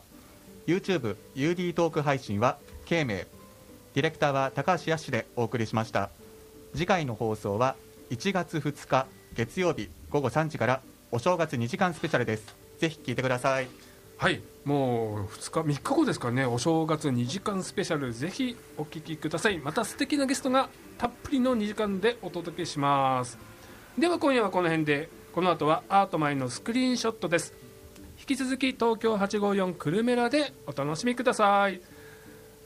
[0.66, 2.56] YouTube、UD トーク配信は
[2.86, 6.08] 慶明ディレクターは高橋康でお送りしました。
[6.72, 7.76] 次回の放送は
[8.10, 12.54] 1月2日月曜日午後3時からお正月2時間スペシャルです。
[12.78, 13.68] ぜひ聞いてください。
[14.18, 14.42] はい。
[14.66, 16.44] もう2日3日後ですからね。
[16.44, 18.12] お正月2時間スペシャル。
[18.12, 19.58] ぜひお聞きください。
[19.58, 23.38] また素敵なゲストがたっぷりの2時間でお届けします。
[23.98, 25.08] では今夜はこの辺で。
[25.32, 27.54] この後はアートマイのスクリーンショットです。
[28.20, 31.80] 引き続き東京854クルメラでお楽しみください。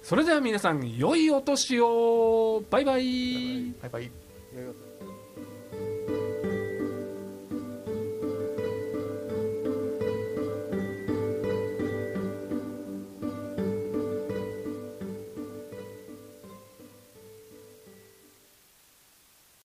[0.02, 2.64] それでは皆さん良いお年を。
[2.68, 3.72] バイバイ。
[3.80, 4.10] バイバイ